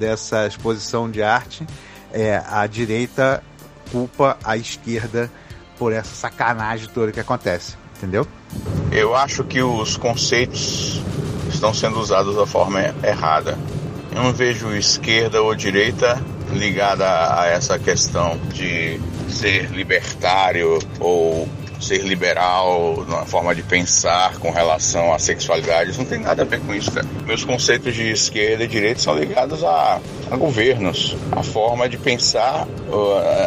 dessa 0.00 0.46
exposição 0.46 1.08
de 1.08 1.22
arte, 1.22 1.64
é, 2.12 2.42
a 2.48 2.66
direita 2.66 3.44
culpa 3.92 4.38
a 4.42 4.56
esquerda 4.56 5.30
por 5.78 5.92
essa 5.92 6.14
sacanagem 6.14 6.88
toda 6.88 7.12
que 7.12 7.20
acontece, 7.20 7.76
entendeu? 7.96 8.26
Eu 8.90 9.14
acho 9.14 9.44
que 9.44 9.62
os 9.62 9.96
conceitos 9.96 11.00
estão 11.48 11.72
sendo 11.74 12.00
usados 12.00 12.34
da 12.34 12.46
forma 12.46 12.80
errada. 13.04 13.58
Eu 14.14 14.22
não 14.22 14.32
vejo 14.32 14.74
esquerda 14.74 15.40
ou 15.40 15.54
direita 15.54 16.20
ligada 16.52 17.06
a 17.40 17.46
essa 17.46 17.78
questão 17.78 18.36
de 18.52 19.00
ser 19.28 19.70
libertário 19.70 20.78
ou 20.98 21.48
ser 21.80 21.98
liberal 21.98 23.04
na 23.08 23.24
forma 23.24 23.54
de 23.54 23.62
pensar 23.62 24.36
com 24.38 24.50
relação 24.50 25.12
à 25.12 25.18
sexualidade. 25.18 25.90
Isso 25.90 26.00
não 26.00 26.06
tem 26.06 26.18
nada 26.18 26.42
a 26.42 26.44
ver 26.44 26.60
com 26.60 26.74
isso, 26.74 26.92
cara. 26.92 27.06
Meus 27.26 27.44
conceitos 27.44 27.94
de 27.94 28.10
esquerda 28.10 28.64
e 28.64 28.68
direita 28.68 29.00
são 29.00 29.16
ligados 29.16 29.64
a, 29.64 30.00
a 30.30 30.36
governos, 30.36 31.16
a 31.32 31.42
forma 31.42 31.88
de 31.88 31.96
pensar, 31.96 32.66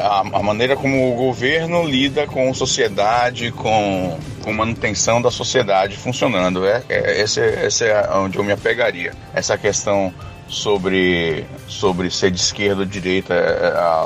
a, 0.04 0.20
a 0.20 0.44
maneira 0.44 0.75
como 0.75 1.13
o 1.13 1.16
governo 1.16 1.86
lida 1.86 2.25
com 2.25 2.54
sociedade, 2.54 3.52
com, 3.52 4.18
com 4.44 4.54
manutenção 4.54 5.22
da 5.22 5.32
sociedade 5.32 5.98
funcionando. 5.98 6.66
É, 6.66 6.84
é, 6.90 7.22
esse, 7.22 7.40
esse 7.40 7.86
é 7.86 8.10
onde 8.16 8.38
eu 8.38 8.44
me 8.44 8.52
apegaria. 8.52 9.13
Essa 9.34 9.58
questão 9.58 10.13
sobre, 10.48 11.46
sobre 11.68 12.10
ser 12.10 12.32
de 12.32 12.40
esquerda 12.40 12.82
ou 12.82 12.86
de 12.86 13.00
direita, 13.00 13.34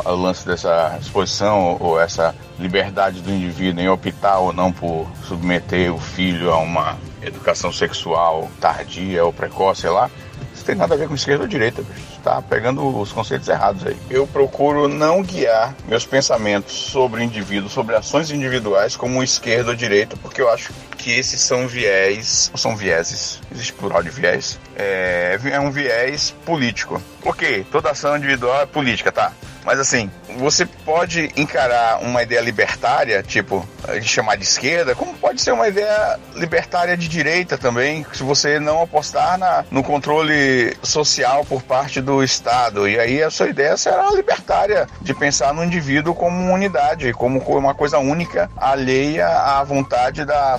o 0.06 0.16
lance 0.16 0.46
dessa 0.46 0.98
exposição 1.02 1.78
ou 1.80 2.00
essa 2.00 2.34
liberdade 2.60 3.22
do 3.22 3.32
indivíduo 3.32 3.82
em 3.82 3.90
optar 3.90 4.40
ou 4.40 4.54
não 4.54 4.72
por 4.72 5.08
submeter 5.24 5.94
o 5.94 6.00
filho 6.00 6.52
a 6.52 6.58
uma 6.58 6.98
educação 7.22 7.72
sexual 7.72 8.50
tardia 8.60 9.26
ou 9.26 9.34
precoce, 9.34 9.82
sei 9.82 9.90
lá, 9.90 10.10
isso 10.54 10.66
tem 10.66 10.76
nada 10.76 10.96
a 10.96 10.98
ver 10.98 11.08
com 11.08 11.16
esquerda 11.16 11.44
ou 11.44 11.48
direita, 11.48 11.82
bicho. 11.82 12.17
Tá 12.28 12.42
pegando 12.42 12.86
os 13.00 13.14
conceitos 13.14 13.48
errados 13.48 13.88
aí. 13.88 13.96
Eu 14.10 14.28
procuro 14.28 14.90
não 14.90 15.24
guiar 15.24 15.74
meus 15.88 16.06
pensamentos 16.06 16.74
sobre 16.74 17.24
indivíduos, 17.24 17.72
sobre 17.72 17.96
ações 17.96 18.30
individuais 18.30 18.98
como 18.98 19.24
esquerda 19.24 19.70
ou 19.70 19.76
direita, 19.78 20.18
porque 20.18 20.42
eu 20.42 20.52
acho 20.52 20.74
que 20.98 21.10
esses 21.10 21.40
são 21.40 21.70
viés, 21.70 22.52
são 22.54 22.76
vieses, 22.76 23.40
existe 23.50 23.72
plural 23.72 24.04
de 24.04 24.10
viés, 24.10 24.60
é, 24.76 25.40
é 25.54 25.60
um 25.62 25.72
viés 25.72 26.36
político. 26.46 27.02
Ok, 27.24 27.66
toda 27.72 27.92
ação 27.92 28.18
individual 28.18 28.62
é 28.62 28.66
política, 28.66 29.10
tá? 29.10 29.32
Mas 29.68 29.82
assim, 29.82 30.10
você 30.38 30.66
pode 30.66 31.30
encarar 31.36 32.02
uma 32.02 32.24
ideia 32.24 32.40
libertária, 32.40 33.22
tipo, 33.22 33.68
de 34.00 34.08
chamar 34.08 34.38
de 34.38 34.44
esquerda, 34.44 34.96
como 34.96 35.14
pode 35.16 35.42
ser 35.42 35.52
uma 35.52 35.68
ideia 35.68 36.18
libertária 36.36 36.96
de 36.96 37.06
direita 37.10 37.58
também, 37.58 38.06
se 38.14 38.24
você 38.24 38.62
não 38.62 38.82
apostar 38.82 39.38
na, 39.38 39.66
no 39.70 39.84
controle 39.84 40.74
social 40.82 41.44
por 41.44 41.62
parte 41.62 42.00
do 42.00 42.17
Estado. 42.24 42.88
E 42.88 43.00
aí 43.00 43.22
a 43.22 43.30
sua 43.30 43.48
ideia 43.48 43.76
será 43.78 44.10
libertária, 44.12 44.88
de 45.02 45.14
pensar 45.14 45.54
no 45.54 45.64
indivíduo 45.64 46.14
como 46.14 46.54
unidade, 46.54 47.14
como 47.14 47.40
uma 47.40 47.74
coisa 47.74 48.00
única, 48.00 48.50
alheia 48.58 49.28
à 49.28 49.64
vontade 49.64 50.26
da, 50.26 50.58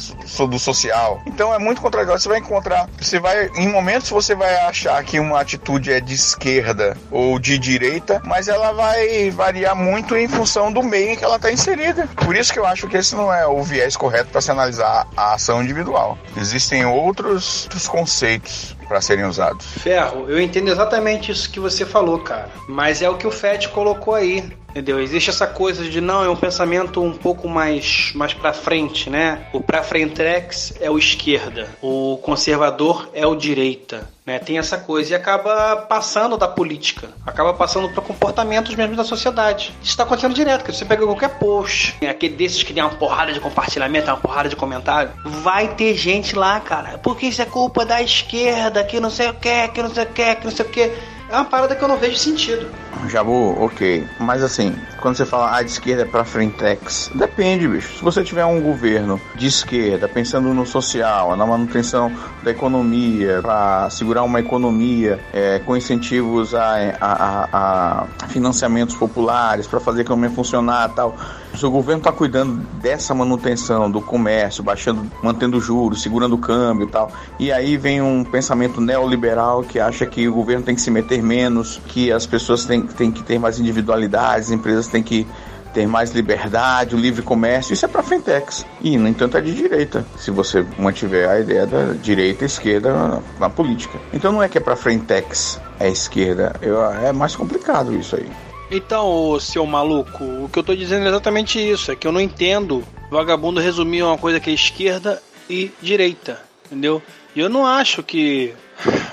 do 0.49 0.59
social. 0.59 1.21
Então 1.27 1.55
é 1.55 1.59
muito 1.59 1.81
contraditório. 1.81 2.21
Você 2.21 2.29
vai 2.29 2.39
encontrar, 2.39 2.89
você 3.01 3.19
vai, 3.19 3.51
em 3.57 3.69
momentos 3.69 4.11
você 4.11 4.35
vai 4.35 4.55
achar 4.61 5.03
que 5.05 5.19
uma 5.19 5.41
atitude 5.41 5.93
é 5.93 6.01
de 6.01 6.15
esquerda 6.15 6.97
ou 7.11 7.39
de 7.39 7.59
direita, 7.59 8.21
mas 8.25 8.49
ela 8.49 8.73
vai 8.73 8.89
vai 8.89 9.31
variar 9.31 9.77
muito 9.77 10.17
em 10.17 10.27
função 10.27 10.73
do 10.73 10.83
meio 10.83 11.11
em 11.11 11.17
que 11.17 11.25
ela 11.25 11.37
está 11.37 11.53
inserida. 11.53 12.09
Por 12.25 12.37
isso 12.37 12.53
que 12.53 12.59
eu 12.59 12.67
acho 12.67 12.89
que 12.89 12.97
esse 12.97 13.15
não 13.15 13.33
é 13.33 13.47
o 13.47 13.63
viés 13.63 13.97
correto 13.97 14.31
para 14.31 14.41
se 14.41 14.51
analisar 14.51 15.07
a 15.17 15.35
ação 15.35 15.63
individual. 15.63 16.19
Existem 16.37 16.85
outros, 16.85 17.65
outros 17.65 17.87
conceitos 17.87 18.77
para 18.89 19.01
serem 19.01 19.27
usados. 19.27 19.67
Ferro, 19.67 20.29
eu 20.29 20.41
entendo 20.41 20.71
exatamente 20.71 21.31
isso 21.31 21.38
que 21.47 21.61
você 21.61 21.85
falou, 21.85 22.19
cara. 22.19 22.51
Mas 22.69 23.03
é 23.03 23.09
o 23.09 23.17
que 23.17 23.27
o 23.27 23.31
Fed 23.31 23.69
colocou 23.69 24.15
aí. 24.15 24.51
Entendeu? 24.71 25.01
Existe 25.01 25.31
essa 25.31 25.47
coisa 25.47 25.89
de 25.89 26.01
não, 26.01 26.23
é 26.23 26.29
um 26.29 26.37
pensamento 26.37 27.03
um 27.03 27.13
pouco 27.13 27.49
mais, 27.49 28.13
mais 28.15 28.35
pra 28.35 28.53
frente, 28.53 29.09
né? 29.09 29.47
O 29.53 29.61
pra 29.61 29.83
frentex 29.83 30.75
é 30.81 30.91
o 30.91 30.99
esquerda, 30.99 31.69
o 31.83 32.19
conservador 32.23 33.09
é 33.15 33.27
o 33.27 33.35
direita. 33.35 34.09
Né, 34.27 34.39
tem 34.39 34.59
essa 34.59 34.77
coisa 34.77 35.13
e 35.13 35.15
acaba 35.15 35.75
passando 35.75 36.37
da 36.37 36.47
política, 36.47 37.09
acaba 37.25 37.55
passando 37.55 37.89
para 37.89 38.03
comportamentos 38.03 38.75
mesmo 38.75 38.95
da 38.95 39.03
sociedade. 39.03 39.75
Isso 39.81 39.93
está 39.93 40.03
acontecendo 40.03 40.35
direto, 40.35 40.65
que 40.65 40.71
você 40.71 40.85
pega 40.85 41.03
qualquer 41.07 41.39
post, 41.39 41.97
aquele 42.07 42.35
desses 42.35 42.63
que 42.63 42.75
tem 42.75 42.83
uma 42.83 42.93
porrada 42.93 43.33
de 43.33 43.41
compartilhamento, 43.41 44.11
uma 44.11 44.19
porrada 44.19 44.51
de 44.51 44.55
comentário, 44.55 45.13
vai 45.25 45.69
ter 45.75 45.97
gente 45.97 46.37
lá, 46.37 46.61
cara, 46.61 46.99
porque 46.99 47.25
isso 47.25 47.41
é 47.41 47.47
culpa 47.47 47.87
da 47.87 48.03
esquerda, 48.03 48.85
que 48.85 49.01
não 49.01 49.09
sei 49.09 49.31
o 49.31 49.35
que, 49.35 49.69
que 49.69 49.83
não 49.83 49.95
sei 49.95 50.05
o 50.05 50.09
que, 50.09 50.35
que 50.35 50.45
não 50.45 50.53
sei 50.53 50.67
o 50.67 50.69
que 50.69 50.93
é 51.29 51.35
uma 51.35 51.45
parada 51.45 51.77
que 51.77 51.83
eu 51.83 51.89
não 51.89 51.99
vejo 51.99 52.17
sentido. 52.17 52.69
Jabu, 53.09 53.57
ok. 53.63 54.07
Mas 54.19 54.43
assim, 54.43 54.75
quando 55.01 55.17
você 55.17 55.25
fala 55.25 55.57
ah, 55.57 55.63
de 55.63 55.71
esquerda 55.71 56.03
é 56.03 56.05
pra 56.05 56.25
frentex, 56.25 57.11
depende, 57.15 57.67
bicho. 57.67 57.99
Se 57.99 58.05
você 58.05 58.23
tiver 58.23 58.45
um 58.45 58.61
governo 58.61 59.21
de 59.35 59.47
esquerda 59.47 60.09
pensando 60.09 60.53
no 60.53 60.67
social, 60.67 61.37
na 61.37 61.47
manutenção 61.47 62.13
da 62.43 62.51
economia, 62.51 63.41
para 63.43 63.91
segurar 63.91 64.23
uma 64.23 64.41
economia 64.41 65.19
é, 65.33 65.59
com 65.61 65.77
incentivos 65.77 66.55
a, 66.55 66.75
a, 67.01 67.49
a, 67.53 68.07
a 68.23 68.29
financiamentos 68.29 68.97
populares, 68.97 69.67
para 69.67 69.81
fazer 69.81 70.01
a 70.01 70.03
economia 70.03 70.31
funcionar 70.31 70.89
tal. 70.91 71.17
Se 71.55 71.67
o 71.67 71.71
governo 71.71 72.01
está 72.01 72.13
cuidando 72.13 72.65
dessa 72.81 73.15
manutenção 73.15 73.91
do 73.91 74.01
comércio, 74.01 74.63
baixando, 74.63 75.11
mantendo 75.23 75.61
juros, 75.61 76.03
segurando 76.03 76.37
o 76.37 76.39
câmbio 76.39 76.87
e 76.87 76.91
tal, 76.91 77.11
e 77.39 77.51
aí 77.51 77.77
vem 77.77 78.01
um 78.01 78.23
pensamento 78.23 78.81
neoliberal 78.81 79.63
que 79.63 79.81
acha 79.81 80.07
que 80.07 80.29
o 80.29 80.35
governo 80.35 80.65
tem 80.65 80.75
que 80.75 80.81
se 80.81 80.91
meter 80.91 81.23
menos, 81.23 81.81
que 81.89 82.13
as 82.13 82.27
pessoas 82.27 82.65
têm, 82.65 82.83
têm 82.99 83.11
que 83.13 83.23
ter 83.23 83.39
mais 83.39 83.59
individualidade, 83.59 84.41
as 84.41 84.51
empresas 84.51 84.89
têm 84.89 85.03
que 85.03 85.27
ter 85.73 85.87
mais 85.87 86.11
liberdade, 86.11 86.97
o 86.97 86.99
livre 86.99 87.23
comércio, 87.23 87.73
isso 87.73 87.85
é 87.85 87.89
para 87.89 88.03
frentex. 88.03 88.67
E, 88.81 88.97
no 88.97 89.07
entanto, 89.07 89.37
é 89.37 89.41
de 89.41 89.55
direita, 89.55 90.05
se 90.17 90.31
você 90.31 90.67
mantiver 90.77 91.29
a 91.29 91.39
ideia 91.39 91.67
da 91.67 91.93
direita 91.93 92.45
e 92.45 92.47
esquerda 92.47 92.93
na, 92.93 93.23
na 93.39 93.51
política. 93.51 93.99
Então 94.13 94.33
não 94.33 94.43
é 94.43 94.49
que 94.49 94.59
é 94.59 94.61
para 94.61 94.75
frentex, 94.75 95.61
é 95.79 95.89
esquerda. 95.89 96.57
Eu, 96.61 96.85
é 96.85 97.13
mais 97.13 97.37
complicado 97.37 97.95
isso 97.95 98.17
aí. 98.17 98.29
Então, 98.71 99.39
seu 99.41 99.65
maluco, 99.65 100.25
o 100.25 100.49
que 100.53 100.59
eu 100.59 100.63
tô 100.63 100.75
dizendo 100.75 101.07
é 101.07 101.09
exatamente 101.09 101.59
isso. 101.59 101.91
É 101.91 101.97
que 101.97 102.07
eu 102.07 102.13
não 102.13 102.21
entendo 102.21 102.85
vagabundo 103.11 103.61
resumir 103.61 104.03
uma 104.03 104.19
coisa 104.19 104.41
que 104.41 104.51
é 104.51 104.53
esquerda 104.53 105.23
e 105.49 105.71
direita, 105.81 106.41
entendeu? 106.67 107.03
E 107.35 107.41
eu 107.41 107.49
não 107.49 107.65
acho 107.65 108.03
que 108.03 108.55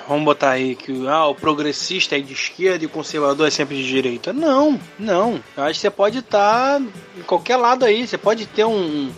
vamos 0.08 0.26
botar 0.26 0.52
aí 0.52 0.76
que 0.76 1.08
ah, 1.08 1.28
o 1.28 1.36
progressista 1.36 2.16
é 2.16 2.20
de 2.20 2.34
esquerda 2.34 2.84
e 2.84 2.88
o 2.88 2.90
conservador 2.90 3.48
é 3.48 3.52
sempre 3.52 3.76
de 3.76 3.88
direita. 3.88 4.32
Não, 4.32 4.80
não. 4.98 5.42
Eu 5.56 5.64
acho 5.64 5.74
que 5.74 5.82
você 5.82 5.90
pode 5.90 6.20
estar 6.20 6.80
tá 6.80 6.86
em 7.18 7.24
qualquer 7.24 7.58
lado 7.58 7.86
aí. 7.86 8.08
Você 8.08 8.18
pode 8.18 8.46
ter 8.46 8.66
um, 8.66 9.12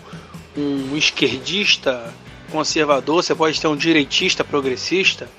um 0.58 0.96
esquerdista 0.96 2.14
conservador, 2.52 3.24
você 3.24 3.36
pode 3.36 3.60
ter 3.60 3.68
um 3.68 3.76
direitista 3.76 4.44
progressista 4.44 5.30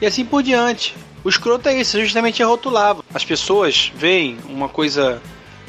e 0.00 0.06
assim 0.06 0.24
por 0.24 0.42
diante. 0.42 0.94
O 1.24 1.28
escroto 1.28 1.68
é 1.68 1.80
isso, 1.80 2.00
justamente 2.00 2.42
é 2.42 2.44
rotular. 2.44 2.96
As 3.12 3.24
pessoas 3.24 3.90
veem 3.94 4.38
uma 4.48 4.68
coisa 4.68 5.20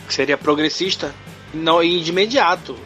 que 0.07 0.13
seria 0.13 0.37
progressista 0.37 1.13
não, 1.53 1.83
e 1.83 1.99
de 1.99 2.11
imediato 2.11 2.77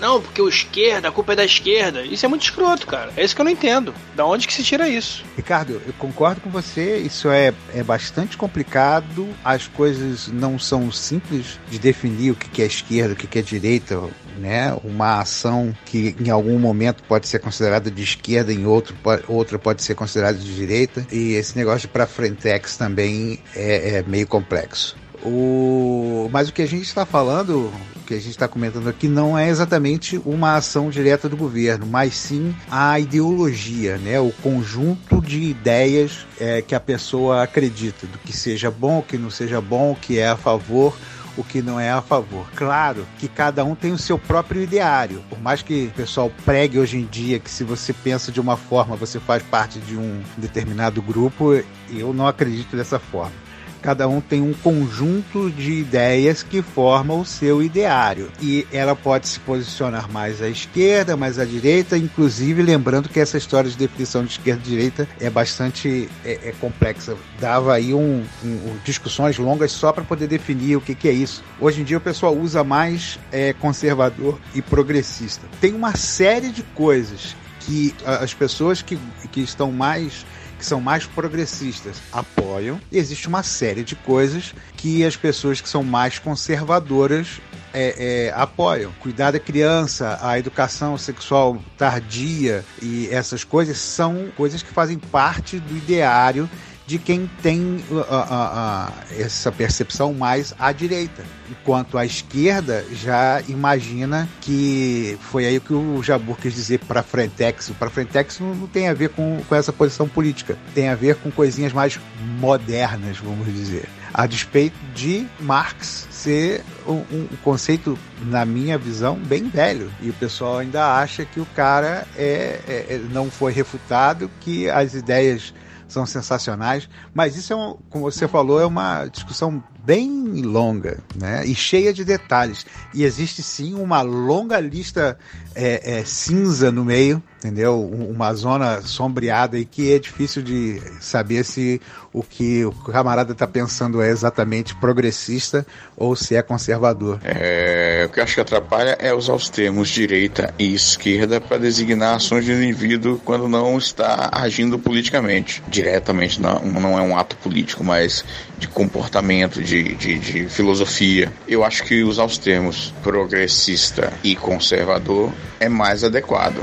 não, 0.00 0.20
porque 0.20 0.42
o 0.42 0.48
esquerda, 0.48 1.08
a 1.08 1.12
culpa 1.12 1.32
é 1.32 1.36
da 1.36 1.44
esquerda. 1.44 2.02
Isso 2.02 2.24
é 2.24 2.28
muito 2.28 2.42
escroto, 2.42 2.86
cara. 2.86 3.12
É 3.16 3.24
isso 3.24 3.34
que 3.34 3.40
eu 3.40 3.44
não 3.44 3.52
entendo. 3.52 3.94
Da 4.14 4.24
onde 4.24 4.46
que 4.46 4.52
se 4.52 4.62
tira 4.62 4.88
isso? 4.88 5.24
Ricardo, 5.36 5.80
eu 5.86 5.92
concordo 5.98 6.40
com 6.40 6.50
você. 6.50 6.98
Isso 6.98 7.30
é, 7.30 7.52
é 7.74 7.82
bastante 7.82 8.36
complicado. 8.36 9.28
As 9.44 9.66
coisas 9.66 10.28
não 10.28 10.58
são 10.58 10.90
simples 10.92 11.58
de 11.70 11.78
definir 11.78 12.32
o 12.32 12.34
que 12.34 12.62
é 12.62 12.66
esquerda, 12.66 13.14
o 13.14 13.16
que 13.16 13.38
é 13.38 13.42
direita. 13.42 14.00
Né? 14.38 14.76
Uma 14.84 15.20
ação 15.20 15.74
que 15.86 16.14
em 16.20 16.28
algum 16.28 16.58
momento 16.58 17.02
pode 17.04 17.26
ser 17.26 17.38
considerada 17.38 17.90
de 17.90 18.02
esquerda, 18.02 18.52
em 18.52 18.66
outro, 18.66 18.94
outra 19.26 19.58
pode 19.58 19.82
ser 19.82 19.94
considerada 19.94 20.36
de 20.36 20.54
direita. 20.54 21.06
E 21.10 21.32
esse 21.32 21.56
negócio 21.56 21.88
para 21.88 22.06
frentex 22.06 22.76
também 22.76 23.40
é, 23.54 23.96
é 23.96 24.04
meio 24.06 24.26
complexo. 24.26 24.94
O... 25.26 26.28
Mas 26.30 26.48
o 26.48 26.52
que 26.52 26.62
a 26.62 26.66
gente 26.66 26.84
está 26.84 27.04
falando, 27.04 27.72
o 27.96 28.00
que 28.06 28.14
a 28.14 28.18
gente 28.18 28.30
está 28.30 28.46
comentando 28.46 28.88
aqui, 28.88 29.08
não 29.08 29.36
é 29.36 29.48
exatamente 29.48 30.20
uma 30.24 30.54
ação 30.54 30.88
direta 30.88 31.28
do 31.28 31.36
governo, 31.36 31.84
mas 31.84 32.14
sim 32.14 32.54
a 32.70 32.98
ideologia, 33.00 33.98
né? 33.98 34.20
o 34.20 34.30
conjunto 34.42 35.20
de 35.20 35.42
ideias 35.42 36.26
é, 36.40 36.62
que 36.62 36.74
a 36.74 36.80
pessoa 36.80 37.42
acredita, 37.42 38.06
do 38.06 38.18
que 38.18 38.32
seja 38.32 38.70
bom, 38.70 39.00
o 39.00 39.02
que 39.02 39.18
não 39.18 39.30
seja 39.30 39.60
bom, 39.60 39.92
o 39.92 39.96
que 39.96 40.18
é 40.18 40.28
a 40.28 40.36
favor 40.36 40.96
o 41.36 41.44
que 41.44 41.60
não 41.60 41.78
é 41.78 41.90
a 41.90 42.00
favor. 42.00 42.46
Claro 42.56 43.06
que 43.18 43.28
cada 43.28 43.64
um 43.64 43.74
tem 43.74 43.92
o 43.92 43.98
seu 43.98 44.18
próprio 44.18 44.62
ideário. 44.62 45.22
Por 45.28 45.38
mais 45.40 45.62
que 45.62 45.90
o 45.92 45.96
pessoal 45.96 46.32
pregue 46.44 46.78
hoje 46.78 46.96
em 46.96 47.04
dia 47.04 47.38
que 47.38 47.50
se 47.50 47.62
você 47.62 47.92
pensa 47.92 48.32
de 48.32 48.40
uma 48.40 48.56
forma, 48.56 48.96
você 48.96 49.20
faz 49.20 49.42
parte 49.42 49.78
de 49.80 49.96
um 49.96 50.22
determinado 50.36 51.02
grupo, 51.02 51.52
eu 51.90 52.14
não 52.14 52.26
acredito 52.26 52.76
dessa 52.76 52.98
forma. 52.98 53.45
Cada 53.86 54.08
um 54.08 54.20
tem 54.20 54.42
um 54.42 54.52
conjunto 54.52 55.48
de 55.48 55.74
ideias 55.74 56.42
que 56.42 56.60
formam 56.60 57.20
o 57.20 57.24
seu 57.24 57.62
ideário. 57.62 58.32
E 58.42 58.66
ela 58.72 58.96
pode 58.96 59.28
se 59.28 59.38
posicionar 59.38 60.10
mais 60.10 60.42
à 60.42 60.48
esquerda, 60.48 61.16
mais 61.16 61.38
à 61.38 61.44
direita, 61.44 61.96
inclusive 61.96 62.62
lembrando 62.62 63.08
que 63.08 63.20
essa 63.20 63.38
história 63.38 63.70
de 63.70 63.76
definição 63.76 64.24
de 64.24 64.32
esquerda 64.32 64.60
e 64.66 64.70
direita 64.70 65.08
é 65.20 65.30
bastante 65.30 66.08
é, 66.24 66.48
é 66.48 66.54
complexa. 66.60 67.16
Dava 67.38 67.74
aí 67.74 67.94
um, 67.94 68.24
um, 68.44 68.76
discussões 68.84 69.38
longas 69.38 69.70
só 69.70 69.92
para 69.92 70.02
poder 70.02 70.26
definir 70.26 70.74
o 70.74 70.80
que, 70.80 70.92
que, 70.92 71.08
é 71.08 71.12
isso. 71.12 71.44
Hoje 71.60 71.82
em 71.82 71.84
dia 71.84 71.98
o 71.98 72.00
pessoal 72.00 72.36
usa 72.36 72.64
mais 72.64 73.20
é, 73.30 73.52
conservador 73.52 74.36
e 74.52 74.60
progressista. 74.60 75.46
Tem 75.60 75.72
uma 75.72 75.94
série 75.94 76.50
de 76.50 76.64
coisas 76.74 77.36
que 77.60 77.94
as 78.04 78.34
pessoas 78.34 78.82
que, 78.82 78.98
que 79.30 79.42
estão 79.42 79.70
mais 79.70 80.26
que 80.58 80.64
são 80.64 80.80
mais 80.80 81.06
progressistas 81.06 81.96
apoiam, 82.12 82.80
e 82.90 82.98
existe 82.98 83.28
uma 83.28 83.42
série 83.42 83.84
de 83.84 83.94
coisas 83.94 84.54
que 84.76 85.04
as 85.04 85.16
pessoas 85.16 85.60
que 85.60 85.68
são 85.68 85.82
mais 85.82 86.18
conservadoras 86.18 87.40
é, 87.72 88.28
é, 88.28 88.32
apoiam. 88.34 88.90
Cuidar 89.00 89.32
da 89.32 89.38
criança, 89.38 90.18
a 90.22 90.38
educação 90.38 90.96
sexual 90.96 91.58
tardia 91.76 92.64
e 92.80 93.08
essas 93.10 93.44
coisas 93.44 93.76
são 93.76 94.28
coisas 94.34 94.62
que 94.62 94.72
fazem 94.72 94.98
parte 94.98 95.58
do 95.58 95.76
ideário 95.76 96.48
de 96.86 96.98
quem 96.98 97.28
tem 97.42 97.84
uh, 97.90 97.94
uh, 97.94 98.00
uh, 98.00 98.92
essa 99.18 99.50
percepção 99.50 100.14
mais 100.14 100.54
à 100.58 100.70
direita. 100.70 101.24
Enquanto 101.50 101.98
a 101.98 102.06
esquerda 102.06 102.84
já 102.92 103.42
imagina 103.48 104.28
que 104.40 105.18
foi 105.20 105.46
aí 105.46 105.58
que 105.58 105.72
o 105.72 106.02
Jabur 106.02 106.36
quis 106.36 106.54
dizer 106.54 106.78
para 106.80 107.02
Frentex. 107.02 107.70
O 107.70 107.74
para 107.74 107.90
Frentex 107.90 108.38
não, 108.38 108.54
não, 108.54 108.66
tem 108.68 108.88
a 108.88 108.94
ver 108.94 109.10
com, 109.10 109.42
com 109.48 109.54
essa 109.54 109.72
posição 109.72 110.08
política, 110.08 110.56
tem 110.74 110.88
a 110.88 110.94
ver 110.94 111.16
com 111.16 111.30
coisinhas 111.30 111.72
mais 111.72 111.98
modernas, 112.38 113.18
vamos 113.18 113.46
dizer. 113.52 113.88
A 114.14 114.26
despeito 114.26 114.76
de 114.94 115.26
Marx 115.40 116.06
ser 116.10 116.64
um, 116.86 117.02
um, 117.12 117.28
conceito, 117.42 117.98
na 118.22 118.44
minha 118.46 118.78
visão, 118.78 119.16
bem 119.16 119.48
velho. 119.48 119.92
E 120.00 120.08
o 120.08 120.14
pessoal 120.14 120.58
ainda 120.58 120.96
acha 120.98 121.24
que 121.24 121.38
o 121.38 121.46
cara 121.54 122.06
é, 122.16 122.60
é, 122.66 122.86
é 122.94 123.00
não 123.12 123.30
foi 123.30 123.52
refutado, 123.52 124.30
que 124.40 124.70
as 124.70 124.94
ideias 124.94 125.52
são 125.88 126.04
sensacionais, 126.06 126.88
mas 127.14 127.36
isso 127.36 127.52
é, 127.52 127.56
um, 127.56 127.76
como 127.90 128.04
você 128.04 128.26
falou, 128.26 128.60
é 128.60 128.66
uma 128.66 129.06
discussão 129.06 129.62
bem 129.86 130.42
longa, 130.42 130.98
né? 131.14 131.46
E 131.46 131.54
cheia 131.54 131.92
de 131.92 132.04
detalhes. 132.04 132.66
E 132.92 133.04
existe 133.04 133.40
sim 133.40 133.74
uma 133.74 134.02
longa 134.02 134.58
lista 134.58 135.16
é, 135.54 135.98
é, 135.98 136.04
cinza 136.04 136.72
no 136.72 136.84
meio, 136.84 137.22
entendeu? 137.38 137.80
Uma 137.80 138.34
zona 138.34 138.82
sombreada 138.82 139.56
e 139.56 139.64
que 139.64 139.94
é 139.94 139.98
difícil 140.00 140.42
de 140.42 140.82
saber 141.00 141.44
se 141.44 141.80
o 142.12 142.22
que 142.22 142.64
o 142.64 142.72
camarada 142.72 143.32
está 143.32 143.46
pensando 143.46 144.02
é 144.02 144.08
exatamente 144.08 144.74
progressista 144.74 145.64
ou 145.96 146.16
se 146.16 146.34
é 146.34 146.42
conservador. 146.42 147.20
É, 147.22 148.04
o 148.06 148.12
que 148.12 148.18
eu 148.18 148.24
acho 148.24 148.34
que 148.34 148.40
atrapalha 148.40 148.96
é 148.98 149.14
usar 149.14 149.34
os 149.34 149.48
termos 149.48 149.88
direita 149.88 150.52
e 150.58 150.74
esquerda 150.74 151.40
para 151.40 151.58
designar 151.58 152.16
ações 152.16 152.44
do 152.44 152.52
indivíduo 152.52 153.20
quando 153.24 153.48
não 153.48 153.78
está 153.78 154.30
agindo 154.32 154.78
politicamente. 154.78 155.62
Diretamente, 155.68 156.40
não, 156.40 156.60
não 156.60 156.98
é 156.98 157.02
um 157.02 157.16
ato 157.16 157.36
político, 157.36 157.84
mas 157.84 158.24
de 158.58 158.66
comportamento, 158.68 159.62
de 159.62 159.75
de, 159.82 159.94
de, 159.94 160.18
de 160.18 160.48
filosofia. 160.48 161.32
Eu 161.46 161.64
acho 161.64 161.84
que 161.84 162.02
usar 162.02 162.24
os 162.24 162.38
termos 162.38 162.92
progressista 163.02 164.12
e 164.22 164.34
conservador 164.34 165.32
é 165.60 165.68
mais 165.68 166.04
adequado. 166.04 166.62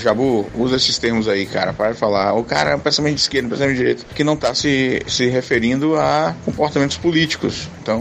Jabu, 0.00 0.46
usa 0.54 0.76
esses 0.76 0.98
termos 0.98 1.28
aí, 1.28 1.46
cara, 1.46 1.72
para 1.72 1.94
falar. 1.94 2.34
O 2.34 2.44
cara 2.44 2.70
é 2.70 2.76
um 2.76 2.80
pensamento 2.80 3.14
de 3.14 3.20
esquerda, 3.20 3.46
um 3.46 3.50
pensamento 3.50 3.72
de 3.72 3.78
direita, 3.78 4.04
que 4.14 4.24
não 4.24 4.34
está 4.34 4.54
se, 4.54 5.02
se 5.06 5.26
referindo 5.26 5.96
a 5.96 6.34
comportamentos 6.44 6.96
políticos. 6.96 7.68
Então, 7.82 8.00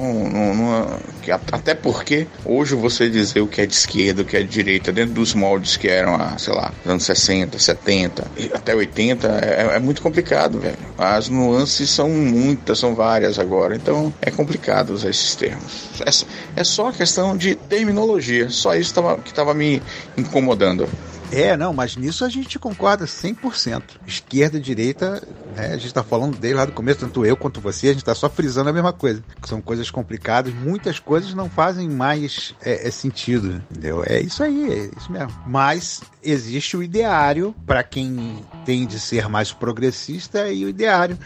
até 1.51 1.73
porque 1.73 2.27
hoje 2.45 2.75
você 2.75 3.09
dizer 3.09 3.41
o 3.41 3.47
que 3.47 3.61
é 3.61 3.65
de 3.65 3.73
esquerda, 3.73 4.21
o 4.21 4.25
que 4.25 4.37
é 4.37 4.41
de 4.41 4.47
direita, 4.47 4.91
dentro 4.91 5.13
dos 5.13 5.33
moldes 5.33 5.77
que 5.77 5.87
eram, 5.87 6.15
ah, 6.15 6.35
sei 6.37 6.53
lá, 6.53 6.71
anos 6.85 7.03
60, 7.03 7.57
70, 7.57 8.27
até 8.53 8.75
80, 8.75 9.27
é, 9.27 9.75
é 9.75 9.79
muito 9.79 10.01
complicado, 10.01 10.59
velho. 10.59 10.77
As 10.97 11.29
nuances 11.29 11.89
são 11.89 12.09
muitas, 12.09 12.79
são 12.79 12.95
várias 12.95 13.39
agora. 13.39 13.75
Então, 13.75 14.13
é 14.21 14.31
complicado 14.31 14.91
usar 14.91 15.09
esses 15.09 15.35
termos. 15.35 15.89
É, 16.05 16.61
é 16.61 16.63
só 16.63 16.91
questão 16.91 17.35
de 17.35 17.55
terminologia. 17.55 18.49
Só 18.49 18.75
isso 18.75 18.93
que 19.23 19.29
estava 19.29 19.53
me 19.53 19.81
incomodando. 20.17 20.87
É, 21.31 21.55
não, 21.55 21.73
mas 21.73 21.95
nisso 21.95 22.25
a 22.25 22.29
gente 22.29 22.57
concorda 22.57 23.05
100%. 23.05 23.83
Esquerda 24.05 24.57
e 24.57 24.61
direita, 24.61 25.21
né, 25.55 25.67
a 25.67 25.77
gente 25.77 25.87
está 25.87 26.03
falando 26.03 26.37
desde 26.37 26.57
lá 26.57 26.65
do 26.65 26.71
começo, 26.71 27.01
tanto 27.01 27.25
eu 27.25 27.37
quanto 27.37 27.61
você, 27.61 27.87
a 27.87 27.91
gente 27.91 28.01
está 28.01 28.15
só 28.15 28.29
frisando 28.29 28.69
a 28.69 28.73
mesma 28.73 28.91
coisa. 28.91 29.23
São 29.45 29.61
coisas 29.61 29.91
complicadas, 29.91 30.53
muitas 30.53 30.99
coisas 30.99 31.33
não 31.33 31.49
fazem 31.49 31.87
mais 31.89 32.55
é, 32.61 32.87
é 32.87 32.91
sentido, 32.91 33.61
entendeu? 33.69 34.03
É 34.05 34.19
isso 34.19 34.43
aí, 34.43 34.71
é 34.71 34.91
isso 34.97 35.11
mesmo. 35.11 35.33
Mas 35.45 36.01
existe 36.23 36.75
o 36.75 36.83
ideário 36.83 37.53
para 37.65 37.83
quem 37.83 38.43
tem 38.65 38.85
de 38.85 38.99
ser 38.99 39.29
mais 39.29 39.53
progressista 39.53 40.49
e 40.49 40.65
o 40.65 40.69
ideário 40.69 41.17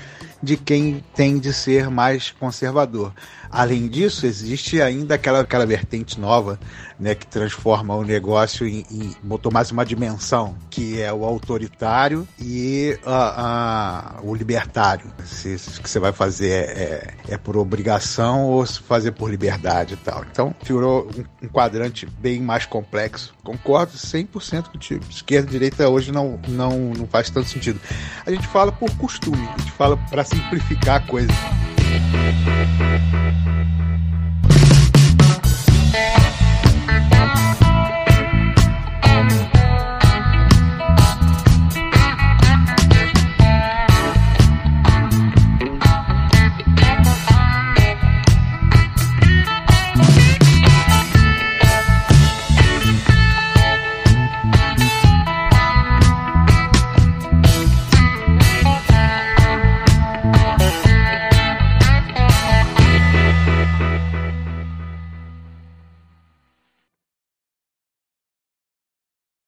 de 0.44 0.58
quem 0.58 1.02
tem 1.16 1.40
de 1.40 1.54
ser 1.54 1.90
mais 1.90 2.30
conservador. 2.32 3.14
Além 3.50 3.88
disso, 3.88 4.26
existe 4.26 4.82
ainda 4.82 5.16
aquela, 5.16 5.42
aquela 5.42 5.66
vertente 5.66 6.20
nova 6.20 6.60
né, 7.00 7.14
que 7.14 7.26
transforma 7.28 7.96
o 7.96 8.04
negócio 8.04 8.68
em, 8.68 8.84
em 8.90 9.16
mais 9.52 9.72
uma 9.72 9.86
dimensão, 9.86 10.56
que 10.70 11.00
é 11.00 11.14
o 11.14 11.24
autoritário 11.24 12.28
e 12.40 12.98
o 14.24 14.34
libertário. 14.34 15.12
Se, 15.24 15.56
o 15.56 15.84
que 15.84 15.90
você 15.90 16.00
vai 16.00 16.12
fazer 16.12 16.50
é, 16.50 17.14
é, 17.28 17.34
é, 17.34 17.38
por 17.38 17.56
obrigação 17.56 18.46
ou 18.46 18.66
se 18.66 18.80
fazer 18.82 19.12
por 19.12 19.30
liberdade 19.30 19.94
e 19.94 19.98
tal. 19.98 20.26
Então, 20.32 20.56
virou 20.64 21.08
um, 21.16 21.46
um 21.46 21.48
quadrante 21.48 22.06
bem 22.06 22.42
mais 22.42 22.66
complexo. 22.66 23.34
Concordo 23.44 23.94
100% 23.94 24.72
contigo. 24.72 25.04
Esquerda 25.10 25.48
e 25.48 25.52
direita 25.52 25.88
hoje 25.88 26.12
não, 26.12 26.40
não, 26.48 26.92
não 26.98 27.08
faz 27.08 27.30
tanto 27.30 27.50
sentido. 27.50 27.80
A 28.26 28.32
gente 28.32 28.48
fala 28.48 28.72
por 28.72 28.90
costume, 28.98 29.48
a 29.54 29.60
gente 29.60 29.72
fala 29.74 29.96
para 30.10 30.24
simplificar 30.34 30.98
a 30.98 31.00
coisa. 31.00 31.34